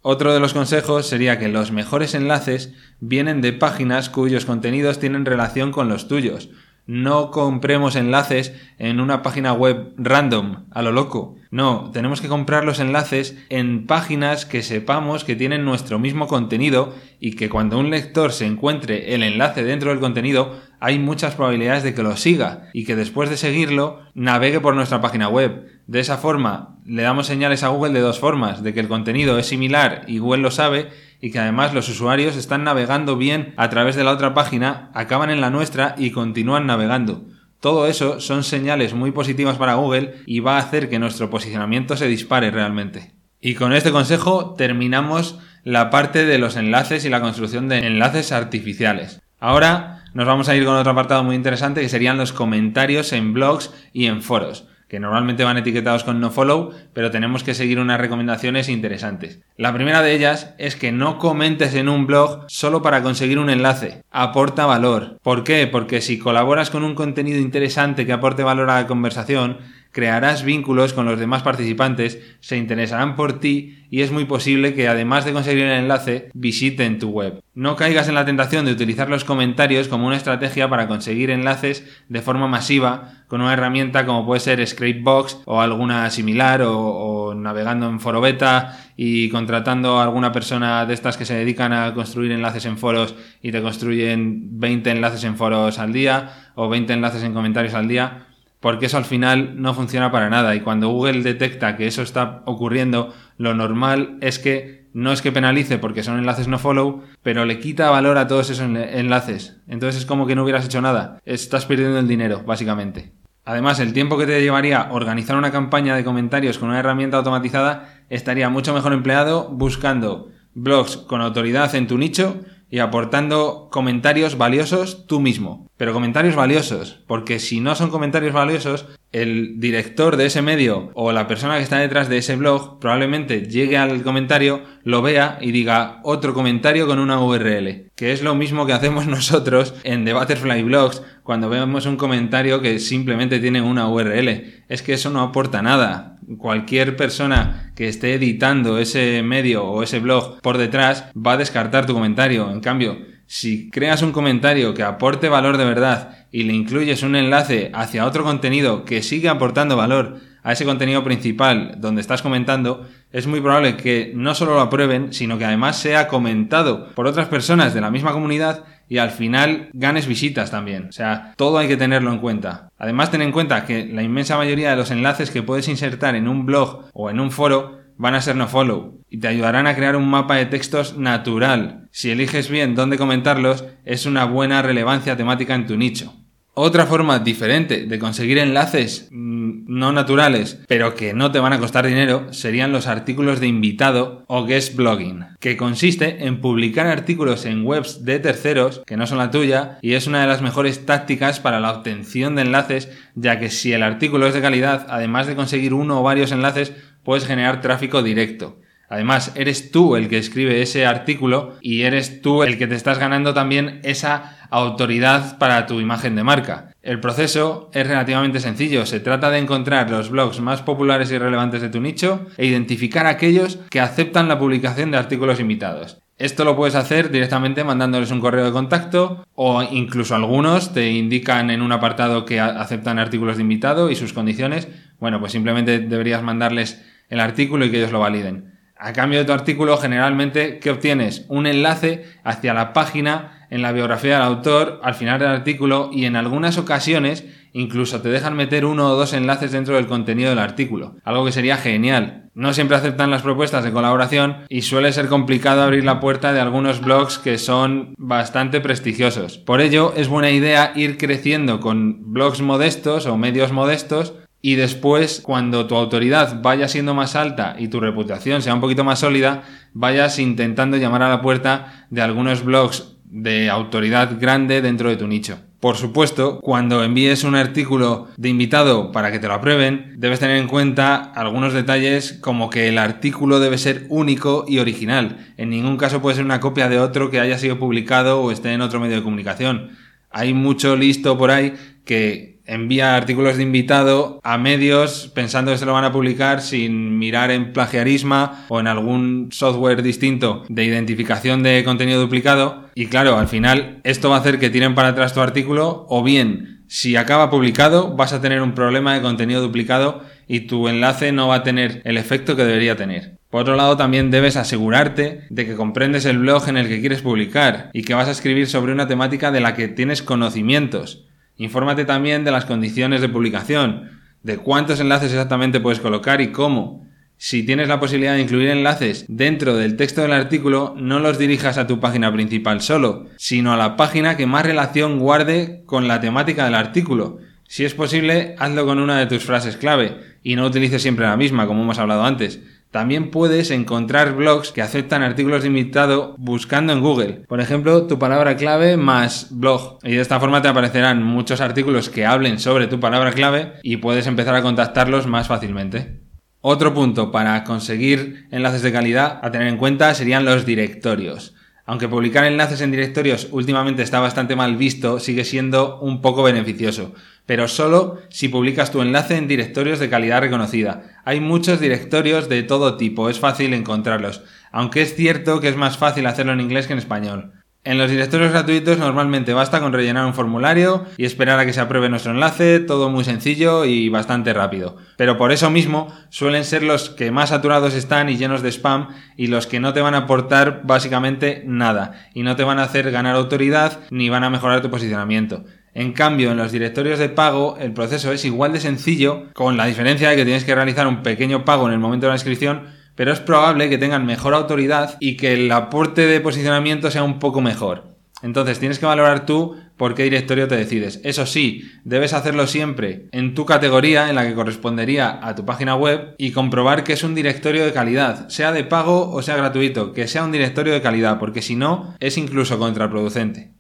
Otro 0.03 0.33
de 0.33 0.41
los 0.41 0.55
consejos 0.55 1.07
sería 1.07 1.39
que 1.39 1.49
los 1.49 1.73
mejores 1.73 2.15
enlaces 2.15 2.73
vienen 3.01 3.43
de 3.43 3.53
páginas 3.53 4.09
cuyos 4.09 4.47
contenidos 4.47 4.99
tienen 4.99 5.27
relación 5.27 5.73
con 5.73 5.91
los 5.91 6.09
tuyos. 6.09 6.49
No 6.87 7.31
compremos 7.31 7.97
enlaces 7.97 8.53
en 8.79 9.01
una 9.01 9.23
página 9.23 9.53
web 9.53 9.95
random, 9.97 10.65
a 10.71 10.83
lo 10.83 10.93
loco. 10.93 11.37
No, 11.53 11.91
tenemos 11.93 12.21
que 12.21 12.29
comprar 12.29 12.65
los 12.65 12.79
enlaces 12.79 13.37
en 13.49 13.87
páginas 13.87 14.47
que 14.47 14.63
sepamos 14.63 15.25
que 15.25 15.37
tienen 15.37 15.65
nuestro 15.65 15.99
mismo 15.99 16.29
contenido 16.29 16.95
y 17.19 17.33
que 17.37 17.49
cuando 17.49 17.79
un 17.79 17.91
lector 17.91 18.33
se 18.33 18.47
encuentre 18.47 19.15
el 19.15 19.23
enlace 19.23 19.65
dentro 19.65 19.91
del 19.91 19.99
contenido, 19.99 20.61
hay 20.79 20.99
muchas 20.99 21.35
probabilidades 21.35 21.83
de 21.83 21.93
que 21.93 22.03
lo 22.03 22.17
siga 22.17 22.71
y 22.73 22.85
que 22.85 22.97
después 22.97 23.31
de 23.31 23.37
seguirlo 23.37 24.01
navegue 24.15 24.61
por 24.61 24.75
nuestra 24.75 25.01
página 25.01 25.29
web. 25.29 25.67
De 25.87 25.99
esa 25.99 26.19
forma, 26.19 26.79
le 26.87 27.03
damos 27.03 27.27
señales 27.27 27.65
a 27.65 27.69
Google 27.69 27.93
de 27.93 28.01
dos 28.01 28.21
formas, 28.21 28.63
de 28.63 28.73
que 28.73 28.81
el 28.81 28.89
contenido 28.89 29.39
es 29.39 29.47
similar 29.47 30.05
y 30.07 30.19
Google 30.19 30.43
lo 30.43 30.51
sabe 30.51 30.89
y 31.21 31.31
que 31.31 31.39
además 31.39 31.75
los 31.75 31.89
usuarios 31.89 32.37
están 32.37 32.65
navegando 32.65 33.17
bien 33.17 33.55
a 33.57 33.69
través 33.69 33.97
de 33.97 34.05
la 34.05 34.13
otra 34.13 34.35
página, 34.35 34.91
acaban 34.95 35.31
en 35.31 35.41
la 35.41 35.51
nuestra 35.51 35.95
y 35.99 36.11
continúan 36.11 36.67
navegando. 36.67 37.25
Todo 37.61 37.87
eso 37.87 38.21
son 38.21 38.43
señales 38.43 38.95
muy 38.95 39.11
positivas 39.11 39.59
para 39.59 39.75
Google 39.75 40.15
y 40.27 40.41
va 40.41 40.57
a 40.57 40.61
hacer 40.61 40.89
que 40.89 40.99
nuestro 40.99 41.29
posicionamiento 41.29 41.97
se 41.97 42.09
dispare 42.09 42.51
realmente. 42.51 43.13
Y 43.41 43.55
con 43.55 43.73
este 43.73 43.91
consejo 43.91 44.55
terminamos 44.55 45.39
la 45.63 45.91
parte 45.91 46.25
de 46.25 46.39
los 46.39 46.57
enlaces 46.57 47.05
y 47.05 47.11
la 47.11 47.21
construcción 47.21 47.69
de 47.69 47.87
enlaces 47.87 48.33
artificiales. 48.33 49.21
Ahora 49.39 50.05
nos 50.15 50.27
vamos 50.27 50.49
a 50.49 50.57
ir 50.57 50.65
con 50.65 50.75
otro 50.75 50.93
apartado 50.93 51.23
muy 51.23 51.37
interesante 51.37 51.83
que 51.83 51.89
serían 51.89 52.17
los 52.17 52.33
comentarios 52.33 53.13
en 53.13 53.35
blogs 53.35 53.73
y 53.93 54.07
en 54.07 54.23
foros 54.23 54.67
que 54.91 54.99
normalmente 54.99 55.45
van 55.45 55.57
etiquetados 55.57 56.03
con 56.03 56.19
nofollow, 56.19 56.73
pero 56.93 57.13
tenemos 57.13 57.45
que 57.45 57.55
seguir 57.55 57.79
unas 57.79 58.01
recomendaciones 58.01 58.69
interesantes. 58.69 59.41
La 59.57 59.73
primera 59.73 60.03
de 60.03 60.13
ellas 60.13 60.53
es 60.59 60.75
que 60.75 60.91
no 60.91 61.19
comentes 61.19 61.77
en 61.77 61.89
un 61.89 62.09
blog 62.09 62.47
solo 62.49 62.83
para 62.83 63.01
conseguir 63.01 63.39
un 63.39 63.51
enlace. 63.51 64.03
Aporta 64.11 64.67
valor. 64.67 65.17
¿Por 65.23 65.45
qué? 65.45 65.69
Porque 65.69 66.01
si 66.01 66.19
colaboras 66.19 66.71
con 66.71 66.83
un 66.83 66.97
contenido 66.97 67.39
interesante 67.39 68.05
que 68.05 68.13
aporte 68.13 68.43
valor 68.43 68.69
a 68.69 68.81
la 68.81 68.87
conversación, 68.89 69.59
crearás 69.93 70.45
vínculos 70.45 70.93
con 70.93 71.07
los 71.07 71.19
demás 71.19 71.43
participantes, 71.43 72.21
se 72.41 72.57
interesarán 72.57 73.17
por 73.17 73.41
ti 73.41 73.87
y 73.91 74.03
es 74.03 74.13
muy 74.13 74.25
posible 74.25 74.73
que 74.75 74.87
además 74.87 75.25
de 75.25 75.33
conseguir 75.33 75.65
el 75.65 75.81
enlace, 75.81 76.31
visiten 76.33 77.01
tu 77.01 77.11
web. 77.11 77.43
No 77.55 77.75
caigas 77.75 78.09
en 78.09 78.15
la 78.15 78.25
tentación 78.25 78.65
de 78.65 78.73
utilizar 78.73 79.11
los 79.11 79.25
comentarios 79.25 79.89
como 79.89 80.07
una 80.07 80.17
estrategia 80.17 80.71
para 80.71 80.87
conseguir 80.87 81.31
enlaces 81.31 81.85
de 82.09 82.23
forma 82.23 82.47
masiva 82.47 83.25
con 83.27 83.41
una 83.41 83.53
herramienta 83.53 84.07
como 84.07 84.25
puede 84.25 84.41
ser 84.41 84.65
Scrapebox 84.65 85.39
o 85.45 85.61
alguna 85.61 86.09
similar 86.11 86.63
o, 86.65 87.35
navegando 87.35 87.89
en 87.89 88.01
foro 88.01 88.21
beta 88.21 88.79
y 88.97 89.29
contratando 89.31 89.99
a 89.99 90.05
alguna 90.05 90.31
persona 90.31 90.87
de 90.87 90.95
estas 90.95 91.17
que 91.17 91.25
se 91.25 91.35
dedican 91.35 91.73
a 91.73 91.95
construir 91.95 92.33
enlaces 92.33 92.67
en 92.67 92.79
foros 92.79 93.15
y 93.43 93.51
te 93.51 93.63
construyen 93.63 94.61
20 94.61 94.91
enlaces 94.91 95.25
en 95.25 95.37
foros 95.37 95.79
al 95.79 95.93
día 95.93 96.53
o 96.55 96.69
20 96.69 96.93
enlaces 96.93 97.23
en 97.23 97.35
comentarios 97.35 97.75
al 97.75 97.89
día 97.89 98.27
porque 98.61 98.87
eso 98.87 98.99
al 98.99 99.05
final 99.05 99.61
no 99.61 99.75
funciona 99.75 100.13
para 100.13 100.31
nada 100.31 100.55
y 100.55 100.61
cuando 100.61 100.91
Google 100.91 101.23
detecta 101.23 101.77
que 101.77 101.87
eso 101.87 102.03
está 102.03 102.43
ocurriendo, 102.45 103.13
lo 103.39 103.55
normal 103.55 104.19
es 104.21 104.39
que 104.39 104.89
no 104.93 105.13
es 105.13 105.23
que 105.23 105.33
penalice 105.33 105.79
porque 105.79 106.03
son 106.03 106.19
enlaces 106.19 106.49
no 106.49 106.59
follow, 106.59 107.03
pero 107.23 107.45
le 107.45 107.59
quita 107.59 107.91
valor 107.91 108.19
a 108.19 108.27
todos 108.27 108.51
esos 108.51 108.65
enlaces. 108.65 109.61
Entonces 109.69 110.03
es 110.03 110.07
como 110.07 110.27
que 110.27 110.35
no 110.35 110.43
hubieras 110.43 110.67
hecho 110.67 110.81
nada. 110.81 111.21
Estás 111.25 111.65
perdiendo 111.65 111.99
el 111.99 112.09
dinero, 112.09 112.43
básicamente. 112.45 113.13
Además, 113.45 113.81
el 113.81 113.93
tiempo 113.93 114.19
que 114.19 114.27
te 114.27 114.43
llevaría 114.43 114.89
organizar 114.91 115.37
una 115.37 115.51
campaña 115.51 115.97
de 115.97 116.05
comentarios 116.05 116.59
con 116.59 116.69
una 116.69 116.79
herramienta 116.79 117.17
automatizada 117.17 118.03
estaría 118.11 118.51
mucho 118.51 118.75
mejor 118.75 118.93
empleado 118.93 119.49
buscando 119.49 120.31
blogs 120.55 120.97
con 120.97 121.21
autoridad 121.21 121.75
en 121.75 121.87
tu 121.87 121.97
nicho 121.97 122.41
y 122.71 122.79
aportando 122.79 123.69
comentarios 123.71 124.39
valiosos 124.39 125.07
tú 125.07 125.21
mismo. 125.21 125.69
Pero 125.77 125.93
comentarios 125.93 126.37
valiosos, 126.37 127.01
porque 127.07 127.39
si 127.39 127.61
no 127.61 127.75
son 127.75 127.91
comentarios 127.91 128.33
valiosos, 128.33 128.87
el 129.13 129.59
director 129.59 130.17
de 130.17 130.27
ese 130.27 130.43
medio 130.43 130.91
o 130.95 131.13
la 131.13 131.27
persona 131.27 131.57
que 131.57 131.63
está 131.63 131.79
detrás 131.79 132.09
de 132.09 132.19
ese 132.19 132.37
blog 132.37 132.79
probablemente 132.79 133.43
llegue 133.43 133.77
al 133.77 134.03
comentario, 134.03 134.63
lo 134.85 135.03
vea 135.03 135.39
y 135.41 135.51
diga 135.51 136.01
otro 136.05 136.33
comentario 136.33 136.87
con 136.87 136.99
una 136.99 137.21
URL, 137.21 137.91
que 137.97 138.13
es 138.13 138.23
lo 138.23 138.35
mismo 138.35 138.67
que 138.67 138.73
hacemos 138.73 139.07
nosotros 139.09 139.75
en 139.83 140.05
The 140.05 140.15
Butterfly 140.15 140.63
Blogs 140.63 141.03
cuando 141.23 141.49
vemos 141.49 141.87
un 141.87 141.97
comentario 141.97 142.61
que 142.61 142.79
simplemente 142.79 143.41
tiene 143.41 143.61
una 143.61 143.89
URL. 143.89 144.65
Es 144.69 144.83
que 144.83 144.95
eso 144.95 145.11
no 145.11 145.21
aporta 145.21 145.63
nada 145.63 146.19
cualquier 146.39 146.97
persona 146.97 147.73
que 147.75 147.89
esté 147.89 148.15
editando 148.15 148.79
ese 148.79 149.23
medio 149.23 149.65
o 149.65 149.83
ese 149.83 149.99
blog 149.99 150.41
por 150.41 150.59
detrás 150.59 151.07
va 151.17 151.33
a 151.33 151.37
descartar 151.37 151.87
tu 151.87 151.95
comentario. 151.95 152.51
En 152.51 152.61
cambio, 152.61 152.99
si 153.31 153.71
creas 153.71 154.03
un 154.03 154.11
comentario 154.11 154.75
que 154.75 154.83
aporte 154.83 155.29
valor 155.29 155.57
de 155.57 155.65
verdad 155.65 156.27
y 156.33 156.43
le 156.43 156.53
incluyes 156.53 157.05
un 157.05 157.15
enlace 157.15 157.71
hacia 157.73 158.05
otro 158.05 158.25
contenido 158.25 158.85
que 158.85 159.05
sigue 159.05 159.29
aportando 159.29 159.77
valor 159.77 160.19
a 160.43 160.51
ese 160.51 160.65
contenido 160.65 161.05
principal 161.05 161.77
donde 161.79 162.01
estás 162.01 162.23
comentando, 162.23 162.89
es 163.13 163.29
muy 163.29 163.41
probable 163.41 163.77
que 163.77 164.11
no 164.17 164.35
solo 164.35 164.55
lo 164.55 164.61
aprueben, 164.61 165.13
sino 165.13 165.39
que 165.39 165.45
además 165.45 165.79
sea 165.79 166.09
comentado 166.09 166.89
por 166.89 167.07
otras 167.07 167.29
personas 167.29 167.73
de 167.73 167.81
la 167.81 167.93
misma 167.93 168.11
comunidad 168.11 168.65
y 168.89 168.99
al 168.99 169.13
final 169.13 169.71
ganes 169.75 170.09
visitas 170.09 170.51
también. 170.51 170.89
O 170.89 170.93
sea, 170.93 171.35
todo 171.37 171.59
hay 171.59 171.69
que 171.69 171.77
tenerlo 171.77 172.13
en 172.13 172.19
cuenta. 172.19 172.73
Además, 172.79 173.13
ten 173.13 173.23
en 173.23 173.31
cuenta 173.31 173.65
que 173.65 173.87
la 173.87 174.03
inmensa 174.03 174.37
mayoría 174.39 174.71
de 174.71 174.77
los 174.77 174.91
enlaces 174.91 175.31
que 175.31 175.45
puedes 175.45 175.69
insertar 175.69 176.17
en 176.17 176.27
un 176.27 176.47
blog 176.47 176.87
o 176.95 177.11
en 177.11 177.21
un 177.21 177.31
foro 177.31 177.80
van 178.01 178.15
a 178.15 178.23
ser 178.23 178.35
no 178.35 178.49
follow 178.49 179.05
y 179.11 179.19
te 179.19 179.29
ayudarán 179.29 179.67
a 179.67 179.77
crear 179.77 179.95
un 179.95 180.09
mapa 180.09 180.37
de 180.37 180.47
textos 180.47 180.97
natural. 180.97 181.89
Si 181.93 182.11
eliges 182.11 182.49
bien 182.49 182.75
dónde 182.75 182.97
comentarlos, 182.97 183.67
es 183.85 184.07
una 184.07 184.25
buena 184.25 184.63
relevancia 184.63 185.19
temática 185.19 185.55
en 185.55 185.67
tu 185.67 185.77
nicho. 185.77 186.15
Otra 186.55 186.87
forma 186.87 187.19
diferente 187.19 187.87
de 187.87 187.99
conseguir 187.99 188.39
enlaces 188.39 189.09
mm, 189.11 189.65
no 189.67 189.93
naturales, 189.93 190.61
pero 190.67 190.95
que 190.95 191.13
no 191.15 191.31
te 191.31 191.39
van 191.39 191.53
a 191.53 191.59
costar 191.59 191.87
dinero, 191.87 192.33
serían 192.33 192.73
los 192.73 192.87
artículos 192.87 193.39
de 193.39 193.47
invitado 193.47 194.25
o 194.27 194.47
guest 194.47 194.75
blogging, 194.75 195.27
que 195.39 195.57
consiste 195.57 196.27
en 196.27 196.41
publicar 196.41 196.87
artículos 196.87 197.45
en 197.45 197.65
webs 197.65 198.05
de 198.05 198.19
terceros 198.19 198.83
que 198.85 198.97
no 198.97 199.07
son 199.07 199.19
la 199.19 199.31
tuya 199.31 199.79
y 199.81 199.93
es 199.93 200.07
una 200.07 200.23
de 200.23 200.27
las 200.27 200.43
mejores 200.43 200.87
tácticas 200.87 201.39
para 201.39 201.61
la 201.61 201.73
obtención 201.73 202.35
de 202.35 202.43
enlaces, 202.43 202.91
ya 203.15 203.39
que 203.39 203.51
si 203.51 203.73
el 203.73 203.83
artículo 203.83 204.27
es 204.27 204.35
de 204.35 204.41
calidad, 204.41 204.87
además 204.89 205.27
de 205.27 205.37
conseguir 205.37 205.73
uno 205.73 206.01
o 206.01 206.03
varios 206.03 206.33
enlaces, 206.33 206.73
puedes 207.05 207.27
generar 207.27 207.61
tráfico 207.61 208.03
directo. 208.03 208.61
Además, 208.91 209.33
eres 209.37 209.71
tú 209.71 209.95
el 209.95 210.09
que 210.09 210.19
escribe 210.19 210.63
ese 210.63 210.85
artículo 210.85 211.55
y 211.61 211.83
eres 211.83 212.23
tú 212.23 212.43
el 212.43 212.59
que 212.59 212.67
te 212.67 212.75
estás 212.75 212.99
ganando 212.99 213.33
también 213.33 213.81
esa 213.85 214.37
autoridad 214.51 215.39
para 215.39 215.67
tu 215.67 215.79
imagen 215.79 216.17
de 216.17 216.25
marca. 216.25 216.75
El 216.83 216.99
proceso 216.99 217.71
es 217.73 217.87
relativamente 217.87 218.41
sencillo. 218.41 218.85
Se 218.87 218.99
trata 218.99 219.31
de 219.31 219.39
encontrar 219.39 219.91
los 219.91 220.11
blogs 220.11 220.41
más 220.41 220.63
populares 220.63 221.13
y 221.13 221.19
relevantes 221.19 221.63
de 221.63 221.69
tu 221.69 221.81
nicho 221.81 222.27
e 222.37 222.47
identificar 222.47 223.07
aquellos 223.07 223.61
que 223.71 223.81
aceptan 223.81 224.27
la 224.27 224.41
publicación 224.41 224.91
de 224.91 224.99
artículos 224.99 225.39
invitados. 225.39 226.03
Esto 226.19 226.45
lo 226.45 226.57
puedes 226.57 226.75
hacer 226.75 227.11
directamente 227.11 227.65
mandándoles 227.65 228.11
un 228.11 228.21
correo 228.21 228.45
de 228.45 228.53
contacto 228.53 229.25
o 229.37 229.63
incluso 229.63 230.15
algunos 230.15 230.75
te 230.75 230.91
indican 230.91 231.49
en 231.51 231.63
un 231.63 231.73
apartado 231.73 232.25
que 232.27 232.41
aceptan 232.41 232.99
artículos 232.99 233.37
de 233.37 233.43
invitado 233.43 233.91
y 233.91 233.97
sus 233.97 234.13
condiciones. 234.13 234.69
Bueno, 234.99 235.21
pues 235.21 235.33
simplemente 235.33 235.79
deberías 235.79 236.23
mandarles 236.23 236.85
el 237.11 237.21
artículo 237.21 237.65
y 237.65 237.71
que 237.71 237.77
ellos 237.77 237.93
lo 237.93 238.01
validen. 238.01 238.59
A 238.83 238.95
cambio 238.95 239.19
de 239.19 239.27
tu 239.27 239.33
artículo, 239.33 239.77
generalmente, 239.77 240.59
¿qué 240.59 240.71
obtienes? 240.71 241.27
Un 241.29 241.47
enlace 241.47 242.07
hacia 242.25 242.55
la 242.55 242.73
página 242.73 243.47
en 243.51 243.61
la 243.61 243.73
biografía 243.73 244.15
del 244.15 244.23
autor 244.23 244.81
al 244.83 244.95
final 244.95 245.19
del 245.19 245.29
artículo 245.29 245.91
y 245.93 246.07
en 246.07 246.17
algunas 246.17 246.57
ocasiones 246.57 247.27
incluso 247.53 248.01
te 248.01 248.09
dejan 248.09 248.37
meter 248.37 248.65
uno 248.65 248.89
o 248.89 248.97
dos 248.97 249.13
enlaces 249.13 249.53
dentro 249.53 249.75
del 249.75 249.87
contenido 249.87 250.31
del 250.31 250.39
artículo, 250.39 250.97
algo 251.05 251.25
que 251.25 251.33
sería 251.33 251.57
genial. 251.57 252.31
No 252.33 252.55
siempre 252.55 252.77
aceptan 252.77 253.11
las 253.11 253.23
propuestas 253.23 253.65
de 253.65 253.73
colaboración 253.73 254.45
y 254.49 254.63
suele 254.63 254.93
ser 254.93 255.09
complicado 255.09 255.63
abrir 255.63 255.85
la 255.85 255.99
puerta 256.01 256.33
de 256.33 256.41
algunos 256.41 256.81
blogs 256.81 257.19
que 257.19 257.39
son 257.39 257.95
bastante 257.99 258.61
prestigiosos. 258.61 259.37
Por 259.37 259.61
ello, 259.61 259.93
es 259.97 260.09
buena 260.09 260.31
idea 260.31 260.73
ir 260.77 260.97
creciendo 260.97 261.61
con 261.61 262.13
blogs 262.15 262.41
modestos 262.41 263.07
o 263.07 263.19
medios 263.19 263.53
modestos 263.53 264.15
y 264.43 264.55
después, 264.55 265.21
cuando 265.23 265.67
tu 265.67 265.77
autoridad 265.77 266.41
vaya 266.43 266.67
siendo 266.67 266.95
más 266.95 267.15
alta 267.15 267.57
y 267.59 267.69
tu 267.69 267.79
reputación 267.79 268.41
sea 268.41 268.55
un 268.55 268.61
poquito 268.61 268.85
más 268.85 269.01
sólida, 269.01 269.43
vayas 269.75 270.19
intentando 270.19 270.79
llamar 270.79 271.03
a 271.03 271.11
la 271.11 271.21
puerta 271.21 271.87
de 271.91 272.01
algunos 272.01 272.43
blogs 272.43 272.97
de 273.05 273.51
autoridad 273.51 274.19
grande 274.19 274.63
dentro 274.63 274.89
de 274.89 274.97
tu 274.97 275.07
nicho. 275.07 275.39
Por 275.61 275.77
supuesto, 275.77 276.41
cuando 276.41 276.83
envíes 276.83 277.23
un 277.23 277.35
artículo 277.35 278.09
de 278.17 278.31
invitado 278.31 278.93
para 278.93 279.13
que 279.13 279.19
te 279.19 279.29
lo 279.29 279.35
aprueben, 279.35 279.97
debes 279.99 280.19
tener 280.19 280.39
en 280.39 280.49
cuenta 280.49 280.97
algunos 280.97 281.53
detalles 281.53 282.15
como 282.23 282.49
que 282.49 282.69
el 282.69 282.79
artículo 282.79 283.41
debe 283.41 283.59
ser 283.59 283.85
único 283.91 284.47
y 284.49 284.59
original. 284.59 285.35
En 285.37 285.51
ningún 285.51 285.77
caso 285.77 286.01
puede 286.01 286.17
ser 286.17 286.25
una 286.25 286.41
copia 286.41 286.71
de 286.71 286.81
otro 286.81 287.11
que 287.11 287.21
haya 287.21 287.37
sido 287.37 287.59
publicado 287.59 288.23
o 288.23 288.31
esté 288.31 288.55
en 288.55 288.63
otro 288.63 288.81
medio 288.81 288.97
de 288.97 289.03
comunicación. 289.03 289.73
Hay 290.09 290.33
mucho 290.33 290.77
listo 290.77 291.19
por 291.19 291.31
ahí 291.31 291.55
que 291.85 292.30
envía 292.51 292.97
artículos 292.97 293.37
de 293.37 293.45
invitado 293.45 294.21
a 294.23 294.37
medios 294.37 295.11
pensando 295.15 295.53
que 295.53 295.59
se 295.59 295.67
lo 295.67 295.73
van 295.73 295.85
a 295.85 295.93
publicar 295.93 296.43
sin 296.43 296.99
mirar 296.99 297.31
en 297.31 297.53
plagiarisma 297.53 298.47
o 298.49 298.61
en 298.61 298.67
algún 298.67 299.29
software 299.31 299.83
distinto 299.83 300.45
de 300.49 300.65
identificación 300.65 301.43
de 301.43 301.63
contenido 301.65 302.01
duplicado. 302.01 302.69
Y 302.75 302.87
claro, 302.87 303.17
al 303.17 303.29
final 303.29 303.81
esto 303.85 304.11
va 304.11 304.17
a 304.17 304.21
hacer 304.21 304.39
que 304.39 304.51
tiren 304.51 304.75
para 304.75 304.89
atrás 304.89 305.15
tu 305.15 305.21
artículo 305.21 305.87
o 305.89 306.03
bien 306.03 306.61
si 306.67 306.95
acaba 306.95 307.31
publicado 307.31 307.97
vas 307.97 308.13
a 308.13 308.21
tener 308.21 308.43
un 308.43 308.55
problema 308.55 308.95
de 308.95 309.03
contenido 309.03 309.41
duplicado 309.41 310.05
y 310.29 310.41
tu 310.43 310.69
enlace 310.69 311.11
no 311.11 311.27
va 311.27 311.37
a 311.37 311.43
tener 311.43 311.83
el 311.85 311.97
efecto 311.97 312.37
que 312.37 312.45
debería 312.45 312.77
tener. 312.77 313.19
Por 313.29 313.43
otro 313.43 313.57
lado, 313.57 313.77
también 313.77 314.13
debes 314.13 314.37
asegurarte 314.37 315.23
de 315.31 315.47
que 315.47 315.57
comprendes 315.57 316.05
el 316.05 316.19
blog 316.19 316.49
en 316.49 316.57
el 316.57 316.69
que 316.69 316.81
quieres 316.81 317.03
publicar 317.03 317.71
y 317.73 317.83
que 317.83 317.95
vas 317.95 318.07
a 318.07 318.13
escribir 318.13 318.47
sobre 318.47 318.73
una 318.73 318.87
temática 318.87 319.33
de 319.33 319.41
la 319.41 319.55
que 319.55 319.67
tienes 319.67 320.03
conocimientos. 320.03 321.07
Infórmate 321.41 321.87
también 321.87 322.23
de 322.23 322.33
las 322.33 322.45
condiciones 322.45 323.01
de 323.01 323.09
publicación, 323.09 323.93
de 324.23 324.37
cuántos 324.37 324.79
enlaces 324.79 325.11
exactamente 325.11 325.59
puedes 325.59 325.81
colocar 325.81 326.21
y 326.21 326.33
cómo. 326.33 326.87
Si 327.17 327.45
tienes 327.45 327.67
la 327.67 327.81
posibilidad 327.81 328.13
de 328.13 328.21
incluir 328.21 328.51
enlaces 328.51 329.07
dentro 329.09 329.57
del 329.57 329.77
texto 329.77 330.03
del 330.03 330.13
artículo, 330.13 330.75
no 330.77 330.99
los 330.99 331.19
dirijas 331.19 331.57
a 331.57 331.67
tu 331.67 331.81
página 331.81 332.13
principal 332.13 332.61
solo, 332.61 333.07
sino 333.17 333.55
a 333.55 333.57
la 333.57 333.79
página 333.79 334.19
que 334.19 334.27
más 334.27 334.45
relación 334.45 334.99
guarde 334.99 335.63
con 335.65 335.89
la 335.89 335.99
temática 336.03 336.45
del 336.45 336.57
artículo. 336.57 337.21
Si 337.49 337.65
es 337.65 337.73
posible, 337.73 338.35
hazlo 338.39 338.67
con 338.67 338.79
una 338.79 338.99
de 338.99 339.07
tus 339.07 339.25
frases 339.25 339.57
clave 339.57 339.97
y 340.23 340.37
no 340.37 340.45
utilices 340.45 340.83
siempre 340.83 341.07
la 341.07 341.17
misma, 341.17 341.47
como 341.47 341.63
hemos 341.63 341.79
hablado 341.79 342.05
antes. 342.05 342.41
También 342.71 343.11
puedes 343.11 343.51
encontrar 343.51 344.15
blogs 344.15 344.53
que 344.53 344.63
aceptan 344.63 345.03
artículos 345.03 345.43
de 345.43 345.49
invitado 345.49 346.15
buscando 346.19 346.73
en 346.73 346.81
Google. 346.81 347.25
Por 347.27 347.41
ejemplo, 347.41 347.89
tu 347.89 347.99
palabra 347.99 348.37
clave 348.37 348.77
más 348.77 349.27
blog. 349.33 349.79
Y 349.83 349.97
de 349.97 350.01
esta 350.01 350.21
forma 350.21 350.41
te 350.41 350.47
aparecerán 350.47 351.03
muchos 351.03 351.41
artículos 351.41 351.91
que 351.91 352.07
hablen 352.07 352.39
sobre 352.39 352.69
tu 352.69 352.79
palabra 352.79 353.11
clave 353.11 353.55
y 353.65 353.79
puedes 353.79 354.07
empezar 354.07 354.37
a 354.37 354.43
contactarlos 354.43 355.09
más 355.09 355.27
fácilmente. 355.27 356.03
Otro 356.43 356.73
punto 356.73 357.11
para 357.11 357.43
conseguir 357.43 358.29
enlaces 358.31 358.63
de 358.63 358.73
calidad 358.73 359.19
a 359.21 359.33
tener 359.33 359.49
en 359.49 359.57
cuenta 359.57 359.93
serían 359.95 360.25
los 360.25 360.47
directorios. 360.47 361.35
Aunque 361.67 361.89
publicar 361.89 362.25
enlaces 362.25 362.61
en 362.63 362.71
directorios 362.71 363.29
últimamente 363.31 363.83
está 363.83 364.01
bastante 364.01 364.37
mal 364.37 364.57
visto, 364.57 365.01
sigue 365.01 365.25
siendo 365.25 365.79
un 365.81 366.01
poco 366.01 366.23
beneficioso, 366.23 366.95
pero 367.31 367.47
solo 367.47 367.99
si 368.09 368.27
publicas 368.27 368.73
tu 368.73 368.83
enlace 368.83 369.17
en 369.17 369.29
directorios 369.29 369.79
de 369.79 369.89
calidad 369.89 370.21
reconocida. 370.21 370.83
Hay 371.05 371.21
muchos 371.21 371.61
directorios 371.61 372.29
de 372.29 372.43
todo 372.43 372.77
tipo, 372.77 373.09
es 373.09 373.21
fácil 373.21 373.55
encontrarlos, 373.55 374.25
aunque 374.51 374.83
es 374.83 374.97
cierto 374.97 375.41
que 375.41 375.47
es 375.47 375.55
más 375.55 375.79
fácil 375.79 376.09
hacerlo 376.09 376.33
en 376.33 376.41
inglés 376.41 376.67
que 376.67 376.73
en 376.73 376.81
español. 376.81 377.35
En 377.63 377.79
los 377.79 377.89
directorios 377.89 378.33
gratuitos 378.33 378.79
normalmente 378.79 379.33
basta 379.33 379.61
con 379.61 379.73
rellenar 379.73 380.07
un 380.07 380.15
formulario 380.15 380.87
y 380.97 381.05
esperar 381.05 381.39
a 381.39 381.47
que 381.47 381.53
se 381.53 381.61
apruebe 381.61 381.89
nuestro 381.89 382.11
enlace, 382.11 382.59
todo 382.59 382.91
muy 382.91 383.05
sencillo 383.05 383.65
y 383.65 383.89
bastante 383.91 384.33
rápido. 384.33 384.79
Pero 384.97 385.17
por 385.17 385.31
eso 385.31 385.51
mismo 385.51 385.95
suelen 386.09 386.45
ser 386.45 386.65
los 386.65 386.91
que 386.91 387.13
más 387.13 387.29
saturados 387.29 387.75
están 387.75 388.09
y 388.09 388.17
llenos 388.17 388.43
de 388.43 388.51
spam 388.51 388.89
y 389.17 389.29
los 389.29 389.47
que 389.47 389.61
no 389.61 389.73
te 389.73 389.83
van 389.83 389.95
a 389.95 389.99
aportar 389.99 390.63
básicamente 390.65 391.45
nada 391.47 392.09
y 392.13 392.25
no 392.25 392.35
te 392.35 392.43
van 392.43 392.59
a 392.59 392.65
hacer 392.65 392.91
ganar 392.91 393.15
autoridad 393.15 393.79
ni 393.91 394.09
van 394.09 394.25
a 394.25 394.31
mejorar 394.31 394.63
tu 394.63 394.71
posicionamiento. 394.71 395.45
En 395.75 395.93
cambio, 395.93 396.33
en 396.33 396.37
los 396.37 396.53
directorios 396.53 396.99
de 396.99 397.09
pago 397.09 397.57
el 397.59 397.73
proceso 397.73 398.13
es 398.13 398.25
igual 398.25 398.53
de 398.53 398.61
sencillo, 398.61 399.29
con 399.35 399.57
la 399.57 399.67
diferencia 399.67 400.11
de 400.11 400.17
que 400.17 400.25
tienes 400.25 400.45
que 400.45 400.55
realizar 400.55 400.87
un 400.87 401.03
pequeño 401.03 401.45
pago 401.45 401.69
en 401.69 401.75
el 401.75 401.79
momento 401.79 402.07
de 402.07 402.11
la 402.11 402.17
inscripción, 402.17 402.67
pero 402.97 403.13
es 403.13 403.21
probable 403.21 403.69
que 403.69 403.79
tengan 403.79 404.05
mejor 404.05 404.35
autoridad 404.35 404.97
y 405.01 405.17
que 405.17 405.33
el 405.33 405.51
aporte 405.53 406.07
de 406.07 406.21
posicionamiento 406.21 406.91
sea 406.91 407.03
un 407.03 407.19
poco 407.19 407.41
mejor. 407.41 407.97
Entonces 408.23 408.59
tienes 408.59 408.79
que 408.79 408.87
valorar 408.87 409.25
tú 409.25 409.57
por 409.77 409.95
qué 409.95 410.03
directorio 410.03 410.47
te 410.47 410.57
decides. 410.57 411.01
Eso 411.05 411.25
sí, 411.25 411.71
debes 411.85 412.13
hacerlo 412.13 412.47
siempre 412.47 413.09
en 413.13 413.35
tu 413.35 413.47
categoría 413.47 414.11
en 414.11 414.17
la 414.17 414.27
que 414.27 414.35
correspondería 414.35 415.19
a 415.23 415.35
tu 415.35 415.47
página 415.47 415.75
web 415.75 416.15
y 416.19 416.33
comprobar 416.33 416.85
que 416.85 416.93
es 416.93 417.03
un 417.03 417.15
directorio 417.15 417.65
de 417.65 417.73
calidad, 417.73 418.29
sea 418.29 418.53
de 418.53 418.65
pago 418.65 419.11
o 419.11 419.23
sea 419.23 419.37
gratuito, 419.37 419.93
que 419.95 420.07
sea 420.07 420.25
un 420.25 420.33
directorio 420.33 420.75
de 420.75 420.83
calidad, 420.83 421.19
porque 421.19 421.41
si 421.41 421.57
no 421.57 421.95
es 422.01 422.19
incluso 422.19 422.59
contraproducente. 422.59 423.53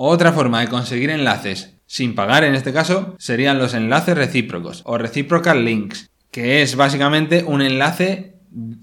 Otra 0.00 0.32
forma 0.32 0.60
de 0.60 0.68
conseguir 0.68 1.10
enlaces 1.10 1.74
sin 1.86 2.14
pagar 2.14 2.44
en 2.44 2.54
este 2.54 2.72
caso 2.72 3.16
serían 3.18 3.58
los 3.58 3.74
enlaces 3.74 4.16
recíprocos 4.16 4.82
o 4.84 4.96
reciprocal 4.96 5.64
links, 5.64 6.08
que 6.30 6.62
es 6.62 6.76
básicamente 6.76 7.42
un 7.44 7.62
enlace 7.62 8.36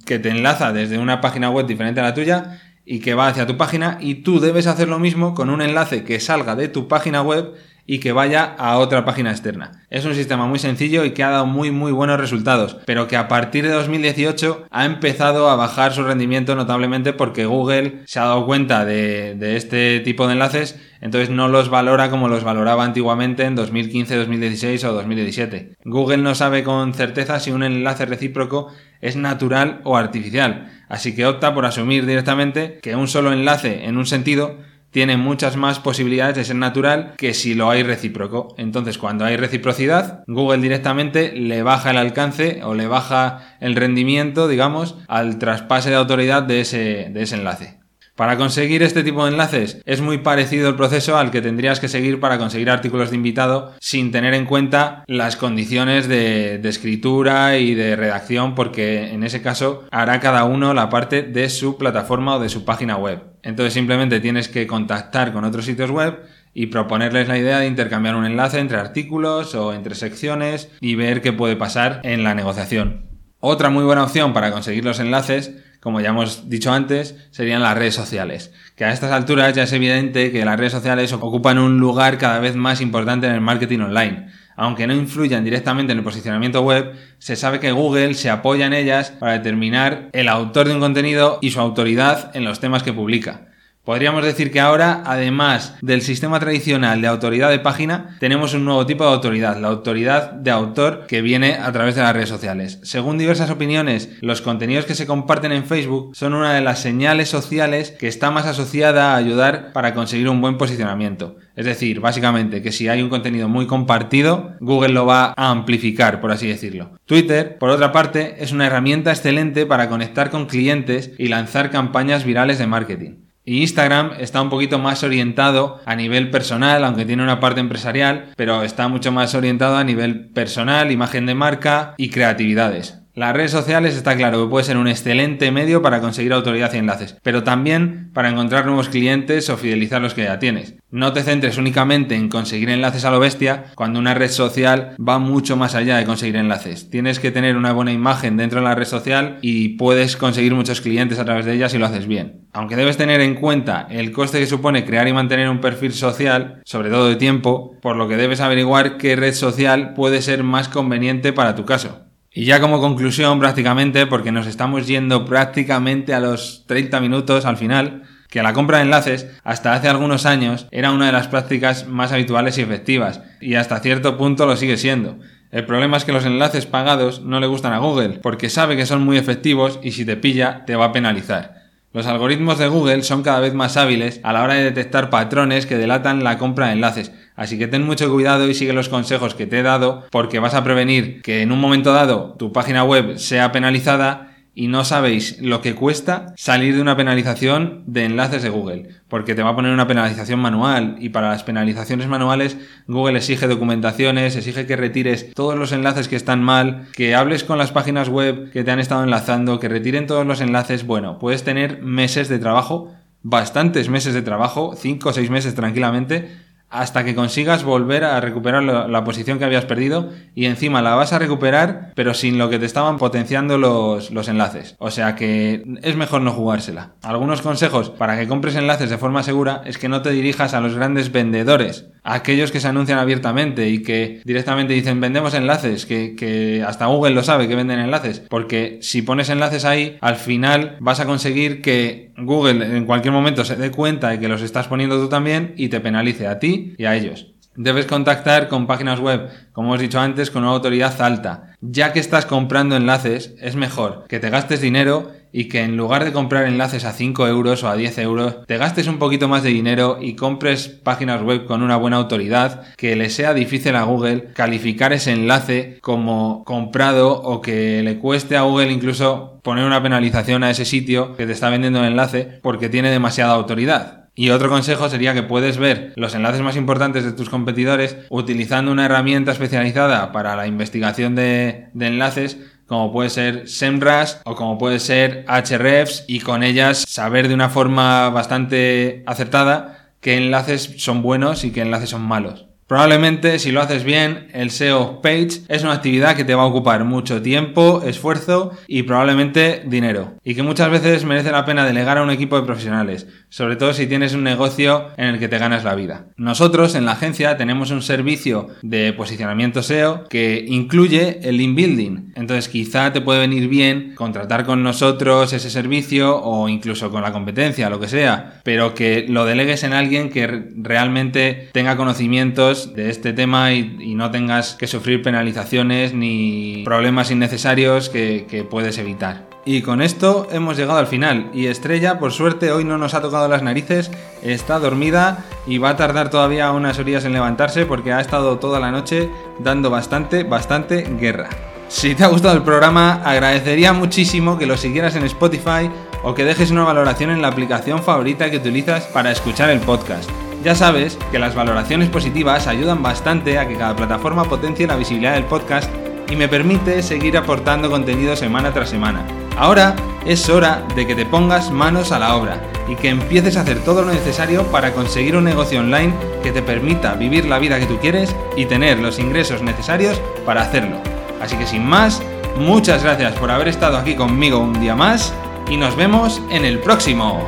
que 0.05 0.19
te 0.19 0.27
enlaza 0.27 0.73
desde 0.73 0.97
una 0.97 1.21
página 1.21 1.49
web 1.49 1.67
diferente 1.67 2.01
a 2.01 2.03
la 2.03 2.13
tuya 2.13 2.59
y 2.83 2.99
que 2.99 3.13
va 3.13 3.29
hacia 3.29 3.47
tu 3.47 3.55
página 3.55 3.97
y 4.01 4.15
tú 4.15 4.41
debes 4.41 4.67
hacer 4.67 4.89
lo 4.89 4.99
mismo 4.99 5.33
con 5.35 5.49
un 5.49 5.61
enlace 5.61 6.03
que 6.03 6.19
salga 6.19 6.53
de 6.57 6.67
tu 6.67 6.89
página 6.89 7.21
web 7.21 7.53
y 7.87 7.99
que 7.99 8.11
vaya 8.11 8.55
a 8.57 8.77
otra 8.77 9.05
página 9.05 9.31
externa. 9.31 9.83
Es 9.89 10.05
un 10.05 10.15
sistema 10.15 10.47
muy 10.47 10.59
sencillo 10.59 11.05
y 11.05 11.11
que 11.11 11.23
ha 11.23 11.29
dado 11.29 11.45
muy 11.45 11.71
muy 11.71 11.91
buenos 11.91 12.19
resultados, 12.19 12.77
pero 12.85 13.07
que 13.07 13.17
a 13.17 13.27
partir 13.27 13.65
de 13.65 13.73
2018 13.73 14.67
ha 14.69 14.85
empezado 14.85 15.49
a 15.49 15.55
bajar 15.55 15.93
su 15.93 16.03
rendimiento 16.03 16.55
notablemente 16.55 17.13
porque 17.13 17.45
Google 17.45 18.01
se 18.05 18.19
ha 18.19 18.25
dado 18.25 18.45
cuenta 18.45 18.85
de, 18.85 19.35
de 19.35 19.55
este 19.55 19.99
tipo 19.99 20.27
de 20.27 20.33
enlaces, 20.33 20.79
entonces 21.01 21.29
no 21.29 21.47
los 21.47 21.69
valora 21.69 22.09
como 22.09 22.27
los 22.27 22.43
valoraba 22.43 22.83
antiguamente 22.83 23.43
en 23.43 23.55
2015, 23.55 24.15
2016 24.15 24.83
o 24.85 24.93
2017. 24.93 25.73
Google 25.85 26.17
no 26.17 26.33
sabe 26.35 26.63
con 26.63 26.93
certeza 26.93 27.39
si 27.39 27.51
un 27.51 27.63
enlace 27.63 28.05
recíproco 28.05 28.71
es 29.01 29.15
natural 29.15 29.81
o 29.83 29.97
artificial, 29.97 30.71
así 30.89 31.15
que 31.15 31.25
opta 31.25 31.53
por 31.53 31.65
asumir 31.65 32.05
directamente 32.05 32.79
que 32.81 32.95
un 32.95 33.07
solo 33.07 33.31
enlace 33.31 33.85
en 33.85 33.97
un 33.97 34.05
sentido 34.05 34.57
tiene 34.95 35.17
muchas 35.17 35.57
más 35.57 35.79
posibilidades 35.79 36.37
de 36.37 36.45
ser 36.45 36.55
natural 36.55 37.15
que 37.17 37.33
si 37.33 37.53
lo 37.53 37.69
hay 37.69 37.83
recíproco. 37.83 38.55
Entonces, 38.57 38.97
cuando 38.97 39.25
hay 39.25 39.35
reciprocidad, 39.35 40.23
Google 40.25 40.61
directamente 40.61 41.33
le 41.33 41.63
baja 41.63 41.91
el 41.91 41.97
alcance 41.97 42.61
o 42.63 42.75
le 42.75 42.87
baja 42.87 43.57
el 43.59 43.75
rendimiento, 43.75 44.47
digamos, 44.47 44.95
al 45.09 45.37
traspase 45.37 45.89
de 45.89 45.97
autoridad 45.97 46.43
de 46.43 46.61
ese, 46.61 47.11
enlace. 47.35 47.77
Para 48.15 48.37
conseguir 48.37 48.83
este 48.83 49.03
tipo 49.03 49.25
de 49.25 49.31
enlaces 49.31 49.81
es 49.83 49.99
muy 49.99 50.19
parecido 50.19 50.69
el 50.69 50.75
proceso 50.75 51.17
al 51.17 51.29
que 51.29 51.41
tendrías 51.41 51.81
que 51.81 51.89
seguir 51.89 52.21
para 52.21 52.37
conseguir 52.37 52.69
artículos 52.69 53.09
de 53.09 53.17
invitado 53.17 53.73
sin 53.81 54.13
tener 54.13 54.33
en 54.33 54.45
cuenta 54.45 55.03
las 55.07 55.35
condiciones 55.35 56.07
de, 56.07 56.61
escritura 56.63 57.57
y 57.57 57.75
de 57.75 57.97
redacción 57.97 58.55
porque 58.55 59.11
en 59.11 59.25
ese 59.25 59.41
caso 59.41 59.83
hará 59.91 60.21
cada 60.21 60.45
uno 60.45 60.73
la 60.73 60.89
parte 60.89 61.23
de 61.23 61.49
su 61.49 61.77
plataforma 61.77 62.37
o 62.37 62.39
de 62.39 62.47
su 62.47 62.63
página 62.63 62.95
web. 62.95 63.34
Entonces 63.45 63.73
simplemente 63.73 64.19
tienes 64.19 64.49
que 64.49 64.67
contactar 64.67 65.31
con 65.31 65.45
otros 65.45 65.63
sitios 65.63 65.91
web 65.91 66.19
y 66.53 66.65
proponerles 66.65 67.29
la 67.29 67.37
idea 67.37 67.59
de 67.59 67.67
intercambiar 67.67 68.15
un 68.15 68.25
enlace 68.25 68.59
entre 68.59 68.77
artículos 68.77 69.55
o 69.55 69.73
entre 69.73 69.95
secciones 69.95 70.69
y 70.81 70.95
ver 70.95 71.21
qué 71.21 71.31
puede 71.31 71.55
pasar 71.55 72.01
en 72.03 72.23
la 72.23 72.33
negociación. 72.35 73.05
Otra 73.39 73.69
muy 73.69 73.83
buena 73.83 74.03
opción 74.03 74.33
para 74.33 74.51
conseguir 74.51 74.83
los 74.83 74.99
enlaces 74.99 75.53
como 75.85 76.01
ya 76.01 76.09
hemos 76.09 76.49
dicho 76.49 76.73
antes, 76.73 77.15
serían 77.29 77.61
las 77.61 77.77
redes 77.77 77.93
sociales. 77.93 78.51
Que 78.75 78.85
a 78.85 78.91
estas 78.91 79.11
alturas 79.11 79.53
ya 79.53 79.61
es 79.61 79.71
evidente 79.71 80.31
que 80.31 80.43
las 80.43 80.59
redes 80.59 80.71
sociales 80.71 81.13
ocupan 81.13 81.59
un 81.59 81.77
lugar 81.77 82.17
cada 82.17 82.39
vez 82.39 82.55
más 82.55 82.81
importante 82.81 83.27
en 83.27 83.33
el 83.33 83.41
marketing 83.41 83.81
online. 83.81 84.31
Aunque 84.55 84.87
no 84.87 84.93
influyan 84.93 85.43
directamente 85.43 85.91
en 85.91 85.99
el 85.99 86.03
posicionamiento 86.03 86.61
web, 86.61 86.93
se 87.17 87.35
sabe 87.35 87.59
que 87.59 87.71
Google 87.71 88.13
se 88.13 88.29
apoya 88.29 88.65
en 88.65 88.73
ellas 88.73 89.11
para 89.11 89.33
determinar 89.33 90.09
el 90.13 90.29
autor 90.29 90.67
de 90.67 90.75
un 90.75 90.79
contenido 90.79 91.39
y 91.41 91.51
su 91.51 91.59
autoridad 91.59 92.35
en 92.35 92.45
los 92.45 92.59
temas 92.59 92.83
que 92.83 92.93
publica. 92.93 93.47
Podríamos 93.85 94.25
decir 94.25 94.51
que 94.51 94.59
ahora, 94.59 95.03
además 95.05 95.75
del 95.83 96.01
sistema 96.01 96.39
tradicional 96.39 97.01
de 97.01 97.07
autoridad 97.07 97.51
de 97.51 97.59
página, 97.59 98.17
tenemos 98.19 98.55
un 98.55 98.65
nuevo 98.65 98.87
tipo 98.87 99.03
de 99.03 99.11
autoridad, 99.11 99.59
la 99.61 99.67
autoridad 99.67 100.31
de 100.31 100.49
autor 100.49 101.05
que 101.07 101.21
viene 101.21 101.53
a 101.53 101.71
través 101.71 101.93
de 101.93 102.01
las 102.01 102.13
redes 102.13 102.29
sociales. 102.29 102.79
Según 102.81 103.19
diversas 103.19 103.51
opiniones, 103.51 104.09
los 104.21 104.41
contenidos 104.41 104.85
que 104.85 104.95
se 104.95 105.05
comparten 105.05 105.51
en 105.51 105.65
Facebook 105.65 106.15
son 106.15 106.33
una 106.33 106.53
de 106.55 106.61
las 106.61 106.79
señales 106.79 107.29
sociales 107.29 107.91
que 107.91 108.07
está 108.07 108.31
más 108.31 108.47
asociada 108.47 109.13
a 109.13 109.17
ayudar 109.17 109.71
para 109.71 109.93
conseguir 109.93 110.29
un 110.29 110.41
buen 110.41 110.57
posicionamiento. 110.57 111.35
Es 111.55 111.65
decir, 111.65 111.99
básicamente 111.99 112.63
que 112.63 112.71
si 112.71 112.87
hay 112.87 113.03
un 113.03 113.09
contenido 113.09 113.47
muy 113.49 113.67
compartido, 113.67 114.55
Google 114.61 114.93
lo 114.93 115.05
va 115.05 115.35
a 115.37 115.51
amplificar, 115.51 116.21
por 116.21 116.31
así 116.31 116.47
decirlo. 116.47 116.97
Twitter, 117.05 117.59
por 117.59 117.69
otra 117.69 117.91
parte, 117.91 118.37
es 118.39 118.51
una 118.51 118.65
herramienta 118.65 119.11
excelente 119.11 119.67
para 119.67 119.89
conectar 119.89 120.31
con 120.31 120.47
clientes 120.47 121.11
y 121.19 121.27
lanzar 121.27 121.69
campañas 121.69 122.25
virales 122.25 122.57
de 122.57 122.65
marketing. 122.65 123.24
Y 123.45 123.61
Instagram 123.61 124.13
está 124.19 124.41
un 124.41 124.49
poquito 124.49 124.79
más 124.79 125.03
orientado 125.03 125.79
a 125.85 125.95
nivel 125.95 126.31
personal, 126.31 126.83
aunque 126.83 127.05
tiene 127.05 127.21
una 127.21 127.39
parte 127.39 127.59
empresarial, 127.59 128.31
pero 128.35 128.63
está 128.63 128.87
mucho 128.87 129.11
más 129.11 129.35
orientado 129.35 129.77
a 129.77 129.83
nivel 129.83 130.29
personal, 130.29 130.91
imagen 130.91 131.27
de 131.27 131.35
marca 131.35 131.93
y 131.97 132.09
creatividades. 132.09 133.04
Las 133.15 133.33
redes 133.33 133.51
sociales 133.51 133.95
está 133.95 134.17
claro 134.17 134.43
que 134.43 134.49
puede 134.49 134.65
ser 134.65 134.75
un 134.75 134.89
excelente 134.89 135.49
medio 135.49 135.81
para 135.81 136.01
conseguir 136.01 136.33
autoridad 136.33 136.73
y 136.73 136.79
enlaces, 136.79 137.15
pero 137.23 137.43
también 137.43 138.11
para 138.13 138.27
encontrar 138.27 138.65
nuevos 138.65 138.89
clientes 138.89 139.49
o 139.49 139.55
fidelizar 139.55 140.01
los 140.01 140.13
que 140.13 140.25
ya 140.25 140.37
tienes. 140.37 140.75
No 140.91 141.13
te 141.13 141.23
centres 141.23 141.57
únicamente 141.57 142.15
en 142.15 142.27
conseguir 142.27 142.69
enlaces 142.69 143.05
a 143.05 143.11
lo 143.11 143.21
bestia 143.21 143.67
cuando 143.75 143.99
una 143.99 144.15
red 144.15 144.29
social 144.29 144.97
va 144.97 145.17
mucho 145.17 145.55
más 145.55 145.75
allá 145.75 145.95
de 145.95 146.03
conseguir 146.03 146.35
enlaces. 146.35 146.89
Tienes 146.89 147.19
que 147.19 147.31
tener 147.31 147.55
una 147.55 147.71
buena 147.71 147.93
imagen 147.93 148.35
dentro 148.35 148.59
de 148.59 148.65
la 148.65 148.75
red 148.75 148.83
social 148.83 149.37
y 149.41 149.77
puedes 149.77 150.17
conseguir 150.17 150.53
muchos 150.53 150.81
clientes 150.81 151.17
a 151.17 151.23
través 151.23 151.45
de 151.45 151.53
ella 151.53 151.69
si 151.69 151.77
lo 151.77 151.85
haces 151.85 152.07
bien. 152.07 152.49
Aunque 152.51 152.75
debes 152.75 152.97
tener 152.97 153.21
en 153.21 153.35
cuenta 153.35 153.87
el 153.89 154.11
coste 154.11 154.39
que 154.39 154.45
supone 154.45 154.83
crear 154.83 155.07
y 155.07 155.13
mantener 155.13 155.47
un 155.47 155.61
perfil 155.61 155.93
social, 155.93 156.61
sobre 156.65 156.89
todo 156.89 157.07
de 157.07 157.15
tiempo, 157.15 157.77
por 157.81 157.95
lo 157.95 158.09
que 158.09 158.17
debes 158.17 158.41
averiguar 158.41 158.97
qué 158.97 159.15
red 159.15 159.33
social 159.33 159.93
puede 159.93 160.21
ser 160.21 160.43
más 160.43 160.67
conveniente 160.67 161.31
para 161.31 161.55
tu 161.55 161.63
caso. 161.63 162.04
Y 162.37 162.43
ya 162.43 162.59
como 162.59 162.81
conclusión 162.81 163.39
prácticamente, 163.39 164.07
porque 164.07 164.33
nos 164.33 164.45
estamos 164.45 164.87
yendo 164.87 165.23
prácticamente 165.23 166.13
a 166.13 166.19
los 166.19 166.65
30 166.67 166.99
minutos 166.99 167.45
al 167.45 167.55
final, 167.55 168.03
que 168.29 168.43
la 168.43 168.51
compra 168.51 168.79
de 168.79 168.83
enlaces 168.83 169.27
hasta 169.45 169.73
hace 169.73 169.87
algunos 169.87 170.25
años 170.25 170.67
era 170.71 170.91
una 170.91 171.05
de 171.05 171.13
las 171.13 171.29
prácticas 171.29 171.87
más 171.87 172.11
habituales 172.11 172.57
y 172.57 172.61
efectivas, 172.61 173.21
y 173.39 173.55
hasta 173.55 173.79
cierto 173.79 174.17
punto 174.17 174.45
lo 174.45 174.57
sigue 174.57 174.75
siendo. 174.75 175.17
El 175.49 175.65
problema 175.65 175.95
es 175.95 176.03
que 176.03 176.11
los 176.11 176.25
enlaces 176.25 176.65
pagados 176.65 177.21
no 177.21 177.39
le 177.39 177.47
gustan 177.47 177.71
a 177.71 177.77
Google, 177.77 178.19
porque 178.21 178.49
sabe 178.49 178.75
que 178.75 178.85
son 178.85 179.05
muy 179.05 179.15
efectivos 179.15 179.79
y 179.81 179.93
si 179.93 180.03
te 180.03 180.17
pilla 180.17 180.65
te 180.65 180.75
va 180.75 180.87
a 180.87 180.91
penalizar. 180.91 181.63
Los 181.93 182.05
algoritmos 182.05 182.59
de 182.59 182.67
Google 182.67 183.03
son 183.03 183.23
cada 183.23 183.39
vez 183.39 183.53
más 183.53 183.77
hábiles 183.77 184.19
a 184.23 184.33
la 184.33 184.43
hora 184.43 184.55
de 184.55 184.65
detectar 184.65 185.09
patrones 185.09 185.65
que 185.65 185.77
delatan 185.77 186.25
la 186.25 186.37
compra 186.37 186.67
de 186.67 186.73
enlaces, 186.73 187.13
así 187.35 187.57
que 187.57 187.67
ten 187.67 187.83
mucho 187.83 188.11
cuidado 188.11 188.47
y 188.49 188.53
sigue 188.53 188.73
los 188.73 188.89
consejos 188.89 189.35
que 189.35 189.47
te 189.47 189.59
he 189.59 189.63
dado 189.63 190.05
porque 190.11 190.39
vas 190.39 190.53
a 190.53 190.63
prevenir 190.63 191.21
que 191.21 191.41
en 191.41 191.51
un 191.51 191.59
momento 191.59 191.93
dado 191.93 192.35
tu 192.37 192.51
página 192.51 192.83
web 192.83 193.17
sea 193.17 193.51
penalizada 193.51 194.35
y 194.57 194.69
no 194.69 194.85
sabéis 194.85 195.37
lo 195.41 195.61
que 195.61 195.75
cuesta 195.75 196.33
salir 196.37 196.75
de 196.75 196.81
una 196.81 196.95
penalización 196.95 197.83
de 197.87 198.05
enlaces 198.05 198.41
de 198.41 198.49
Google, 198.49 198.89
porque 199.09 199.35
te 199.35 199.43
va 199.43 199.49
a 199.49 199.55
poner 199.55 199.73
una 199.73 199.85
penalización 199.85 200.39
manual. 200.39 200.95
Y 200.99 201.09
para 201.09 201.29
las 201.29 201.43
penalizaciones 201.43 202.07
manuales 202.07 202.57
Google 202.87 203.17
exige 203.17 203.47
documentaciones, 203.47 204.35
exige 204.35 204.65
que 204.65 204.77
retires 204.77 205.33
todos 205.33 205.59
los 205.59 205.73
enlaces 205.73 206.07
que 206.07 206.15
están 206.15 206.41
mal, 206.41 206.87
que 206.93 207.15
hables 207.15 207.43
con 207.43 207.57
las 207.57 207.73
páginas 207.73 208.07
web 208.07 208.49
que 208.51 208.63
te 208.63 208.71
han 208.71 208.79
estado 208.79 209.03
enlazando, 209.03 209.59
que 209.59 209.67
retiren 209.67 210.07
todos 210.07 210.25
los 210.25 210.39
enlaces, 210.39 210.85
bueno, 210.85 211.19
puedes 211.19 211.43
tener 211.43 211.81
meses 211.81 212.29
de 212.29 212.39
trabajo, 212.39 212.93
bastantes 213.23 213.89
meses 213.89 214.13
de 214.13 214.21
trabajo, 214.21 214.73
5 214.77 215.09
o 215.09 215.13
6 215.13 215.29
meses 215.31 215.53
tranquilamente, 215.53 216.44
hasta 216.69 217.03
que 217.03 217.15
consigas 217.15 217.63
volver 217.63 218.03
a 218.03 218.19
recuperar 218.19 218.63
la, 218.63 219.03
posición 219.03 219.39
que 219.39 219.45
habías 219.45 219.65
perdido 219.65 220.11
y 220.33 220.45
encima 220.45 220.81
la 220.81 220.95
vas 220.95 221.13
a 221.13 221.19
recuperar 221.19 221.91
pero 221.95 222.13
sin 222.13 222.37
lo 222.37 222.49
que 222.49 222.59
te 222.59 222.65
estaban 222.65 222.97
potenciando 222.97 223.57
los, 223.57 224.11
los, 224.11 224.27
enlaces. 224.27 224.75
O 224.79 224.91
sea 224.91 225.15
que 225.15 225.63
es 225.83 225.95
mejor 225.95 226.21
no 226.21 226.31
jugársela. 226.31 226.93
Algunos 227.03 227.41
consejos 227.41 227.89
para 227.89 228.19
que 228.19 228.27
compres 228.27 228.55
enlaces 228.55 228.89
de 228.89 228.97
forma 228.97 229.23
segura 229.23 229.61
es 229.65 229.77
que 229.77 229.89
no 229.89 230.01
te 230.01 230.09
dirijas 230.09 230.53
a 230.53 230.61
los 230.61 230.75
grandes 230.75 231.11
vendedores 231.11 231.87
aquellos 232.05 232.51
que 232.51 232.59
se 232.59 232.67
anuncian 232.67 232.99
abiertamente 232.99 233.67
y 233.67 233.81
que 233.81 234.21
directamente 234.23 234.73
dicen 234.73 235.01
vendemos 235.01 235.33
enlaces, 235.33 235.85
que, 235.85 236.15
que, 236.15 236.63
hasta 236.65 236.85
Google 236.85 237.15
lo 237.15 237.23
sabe 237.23 237.47
que 237.47 237.55
venden 237.55 237.79
enlaces, 237.79 238.21
porque 238.29 238.79
si 238.81 239.01
pones 239.01 239.29
enlaces 239.29 239.65
ahí, 239.65 239.97
al 240.01 240.15
final 240.15 240.77
vas 240.79 240.99
a 240.99 241.05
conseguir 241.05 241.61
que 241.61 242.11
Google 242.17 242.77
en 242.77 242.85
cualquier 242.85 243.11
momento 243.11 243.43
se 243.43 243.55
dé 243.55 243.71
cuenta 243.71 244.09
de 244.09 244.19
que 244.19 244.29
los 244.29 244.41
estás 244.41 244.67
poniendo 244.67 245.01
tú 245.01 245.09
también 245.09 245.53
y 245.57 245.69
te 245.69 245.81
penalice 245.81 246.27
a 246.27 246.39
ti 246.39 246.75
y 246.77 246.85
a 246.85 246.95
ellos. 246.95 247.35
Debes 247.57 247.85
contactar 247.85 248.49
con 248.49 248.67
páginas 248.67 248.99
web, 248.99 249.29
como 249.53 249.69
hemos 249.69 249.79
dicho 249.79 249.97
antes, 249.99 250.29
con 250.29 250.43
una 250.43 250.51
autoridad 250.51 251.01
alta. 251.01 251.55
Ya 251.61 251.93
que 251.93 252.01
estás 252.01 252.25
comprando 252.25 252.75
enlaces, 252.75 253.33
es 253.39 253.55
mejor 253.55 254.03
que 254.09 254.19
te 254.19 254.29
gastes 254.29 254.59
dinero 254.59 255.13
y 255.37 255.49
que 255.49 255.63
en 255.63 255.75
lugar 255.75 256.05
de 256.05 256.13
comprar 256.13 256.45
enlaces 256.45 256.85
a 256.85 256.93
5 256.93 257.27
euros 257.27 257.61
o 257.61 257.67
a 257.67 257.75
10 257.75 257.97
euros, 257.97 258.37
te 258.47 258.55
gastes 258.55 258.87
un 258.87 258.99
poquito 258.99 259.27
más 259.27 259.43
de 259.43 259.49
dinero 259.49 259.97
y 259.99 260.15
compres 260.15 260.69
páginas 260.69 261.21
web 261.21 261.45
con 261.45 261.61
una 261.61 261.75
buena 261.75 261.97
autoridad, 261.97 262.73
que 262.77 262.95
le 262.95 263.09
sea 263.09 263.33
difícil 263.33 263.75
a 263.75 263.83
Google 263.83 264.29
calificar 264.33 264.93
ese 264.93 265.11
enlace 265.11 265.79
como 265.81 266.45
comprado 266.45 267.21
o 267.21 267.41
que 267.41 267.83
le 267.83 267.99
cueste 267.99 268.37
a 268.37 268.43
Google 268.43 268.71
incluso 268.71 269.41
poner 269.43 269.65
una 269.65 269.83
penalización 269.83 270.41
a 270.45 270.51
ese 270.51 270.63
sitio 270.63 271.17
que 271.17 271.25
te 271.25 271.33
está 271.33 271.49
vendiendo 271.49 271.79
el 271.79 271.87
enlace 271.87 272.39
porque 272.41 272.69
tiene 272.69 272.89
demasiada 272.89 273.33
autoridad. 273.33 274.05
Y 274.17 274.29
otro 274.29 274.47
consejo 274.47 274.87
sería 274.87 275.13
que 275.13 275.23
puedes 275.23 275.57
ver 275.57 275.91
los 275.97 276.15
enlaces 276.15 276.41
más 276.41 276.55
importantes 276.55 277.03
de 277.03 277.11
tus 277.11 277.29
competidores 277.29 277.97
utilizando 278.09 278.71
una 278.71 278.85
herramienta 278.85 279.33
especializada 279.33 280.13
para 280.13 280.37
la 280.37 280.47
investigación 280.47 281.15
de, 281.15 281.67
de 281.73 281.87
enlaces 281.87 282.37
como 282.67 282.91
puede 282.91 283.09
ser 283.09 283.47
SEMrush 283.47 284.13
o 284.25 284.35
como 284.35 284.57
puede 284.57 284.79
ser 284.79 285.25
Hrefs 285.27 286.05
y 286.07 286.19
con 286.19 286.43
ellas 286.43 286.85
saber 286.87 287.27
de 287.27 287.33
una 287.33 287.49
forma 287.49 288.09
bastante 288.09 289.03
acertada 289.05 289.91
qué 290.01 290.17
enlaces 290.17 290.75
son 290.77 291.01
buenos 291.01 291.43
y 291.43 291.51
qué 291.51 291.61
enlaces 291.61 291.89
son 291.89 292.01
malos. 292.01 292.47
Probablemente 292.67 293.37
si 293.37 293.51
lo 293.51 293.61
haces 293.61 293.83
bien, 293.83 294.27
el 294.33 294.49
SEO 294.49 294.99
page 294.99 295.43
es 295.49 295.61
una 295.61 295.73
actividad 295.73 296.15
que 296.15 296.23
te 296.23 296.33
va 296.33 296.41
a 296.41 296.47
ocupar 296.47 296.83
mucho 296.83 297.21
tiempo, 297.21 297.83
esfuerzo 297.85 298.53
y 298.67 298.81
probablemente 298.81 299.61
dinero. 299.67 300.15
Y 300.23 300.33
que 300.33 300.41
muchas 300.41 300.71
veces 300.71 301.05
merece 301.05 301.31
la 301.31 301.45
pena 301.45 301.63
delegar 301.63 301.99
a 301.99 302.01
un 302.01 302.09
equipo 302.09 302.39
de 302.39 302.47
profesionales, 302.47 303.05
sobre 303.29 303.55
todo 303.55 303.71
si 303.71 303.85
tienes 303.85 304.15
un 304.15 304.23
negocio 304.23 304.87
en 304.97 305.09
el 305.09 305.19
que 305.19 305.27
te 305.27 305.37
ganas 305.37 305.63
la 305.63 305.75
vida. 305.75 306.07
Nosotros 306.17 306.73
en 306.73 306.85
la 306.85 306.93
agencia 306.93 307.37
tenemos 307.37 307.69
un 307.69 307.83
servicio 307.83 308.47
de 308.63 308.93
posicionamiento 308.93 309.61
SEO 309.61 310.05
que 310.09 310.43
incluye 310.47 311.19
el 311.21 311.37
link 311.37 311.55
building. 311.55 312.13
Entonces 312.15 312.49
quizá 312.49 312.91
te 312.91 313.01
puede 313.01 313.19
venir 313.19 313.47
bien 313.47 313.93
contratar 313.93 314.43
con 314.43 314.63
nosotros 314.63 315.33
ese 315.33 315.51
servicio 315.51 316.19
o 316.19 316.49
incluso 316.49 316.89
con 316.89 317.03
la 317.03 317.13
competencia, 317.13 317.69
lo 317.69 317.79
que 317.79 317.89
sea, 317.89 318.41
pero 318.43 318.73
que 318.73 319.05
lo 319.07 319.23
delegues 319.23 319.63
en 319.63 319.73
alguien 319.73 320.09
que 320.09 320.49
realmente 320.55 321.49
tenga 321.51 321.77
conocimientos 321.77 322.54
de 322.55 322.89
este 322.89 323.13
tema 323.13 323.53
y, 323.53 323.95
no 323.95 324.11
tengas 324.11 324.55
que 324.55 324.67
sufrir 324.67 325.01
penalizaciones 325.01 325.93
ni 325.93 326.63
problemas 326.65 327.11
innecesarios 327.11 327.89
que, 327.89 328.47
puedes 328.49 328.77
evitar. 328.77 329.27
Y 329.45 329.61
con 329.61 329.81
esto 329.81 330.27
hemos 330.31 330.57
llegado 330.57 330.79
al 330.79 330.87
final. 330.87 331.29
Y 331.33 331.47
Estrella, 331.47 331.99
por 331.99 332.11
suerte, 332.11 332.51
hoy 332.51 332.63
no 332.63 332.77
nos 332.77 332.93
ha 332.93 333.01
tocado 333.01 333.27
las 333.27 333.43
narices, 333.43 333.91
está 334.23 334.59
dormida 334.59 335.25
y 335.45 335.59
va 335.59 335.69
a 335.69 335.77
tardar 335.77 336.09
todavía 336.09 336.51
unas 336.51 336.79
horas 336.79 337.05
en 337.05 337.13
levantarse 337.13 337.65
porque 337.65 337.93
ha 337.93 338.01
estado 338.01 338.39
toda 338.39 338.59
la 338.59 338.71
noche 338.71 339.09
dando 339.39 339.69
bastante, 339.69 340.23
bastante 340.23 340.83
guerra. 340.99 341.29
Si 341.67 341.95
te 341.95 342.03
ha 342.03 342.07
gustado 342.07 342.35
el 342.35 342.43
programa, 342.43 343.01
agradecería 343.03 343.73
muchísimo 343.73 344.37
que 344.37 344.45
lo 344.45 344.57
siguieras 344.57 344.95
en 344.95 345.03
Spotify 345.03 345.69
o 346.03 346.13
que 346.13 346.23
dejes 346.23 346.51
una 346.51 346.63
valoración 346.63 347.09
en 347.09 347.21
la 347.21 347.29
aplicación 347.29 347.81
favorita 347.81 348.29
que 348.29 348.37
utilizas 348.37 348.85
para 348.85 349.11
escuchar 349.11 349.49
el 349.49 349.59
podcast. 349.59 350.09
Ya 350.45 350.53
sabes 350.53 350.99
que 351.11 351.17
las 351.17 351.33
valoraciones 351.33 351.89
positivas 351.89 352.45
ayudan 352.45 352.83
bastante 352.83 353.39
a 353.39 353.47
que 353.47 353.55
cada 353.55 353.75
plataforma 353.75 354.25
potencie 354.25 354.67
la 354.67 354.75
visibilidad 354.75 355.15
del 355.15 355.23
podcast 355.23 355.67
y 356.07 356.15
me 356.15 356.27
permite 356.27 356.83
seguir 356.83 357.17
aportando 357.17 357.71
contenido 357.71 358.15
semana 358.15 358.53
tras 358.53 358.69
semana. 358.69 359.07
Ahora 359.39 359.75
es 360.05 360.29
hora 360.29 360.63
de 360.75 360.85
que 360.85 360.93
te 360.93 361.07
pongas 361.07 361.49
manos 361.49 361.91
a 361.91 361.97
la 361.97 362.15
obra 362.15 362.43
y 362.67 362.75
que 362.75 362.89
empieces 362.89 363.37
a 363.37 363.41
hacer 363.41 363.63
todo 363.63 363.81
lo 363.81 363.91
necesario 363.91 364.43
para 364.51 364.71
conseguir 364.71 365.17
un 365.17 365.23
negocio 365.23 365.61
online 365.61 365.95
que 366.21 366.31
te 366.31 366.43
permita 366.43 366.93
vivir 366.93 367.25
la 367.25 367.39
vida 367.39 367.59
que 367.59 367.65
tú 367.65 367.79
quieres 367.79 368.15
y 368.37 368.45
tener 368.45 368.77
los 368.77 368.99
ingresos 368.99 369.41
necesarios 369.41 369.99
para 370.27 370.43
hacerlo. 370.43 370.77
Así 371.23 371.37
que 371.37 371.47
sin 371.47 371.65
más, 371.65 372.03
muchas 372.37 372.83
gracias 372.83 373.13
por 373.13 373.31
haber 373.31 373.47
estado 373.47 373.77
aquí 373.77 373.95
conmigo 373.95 374.37
un 374.37 374.61
día 374.61 374.75
más 374.75 375.11
y 375.49 375.57
nos 375.57 375.75
vemos 375.75 376.21
en 376.29 376.45
el 376.45 376.59
próximo. 376.59 377.27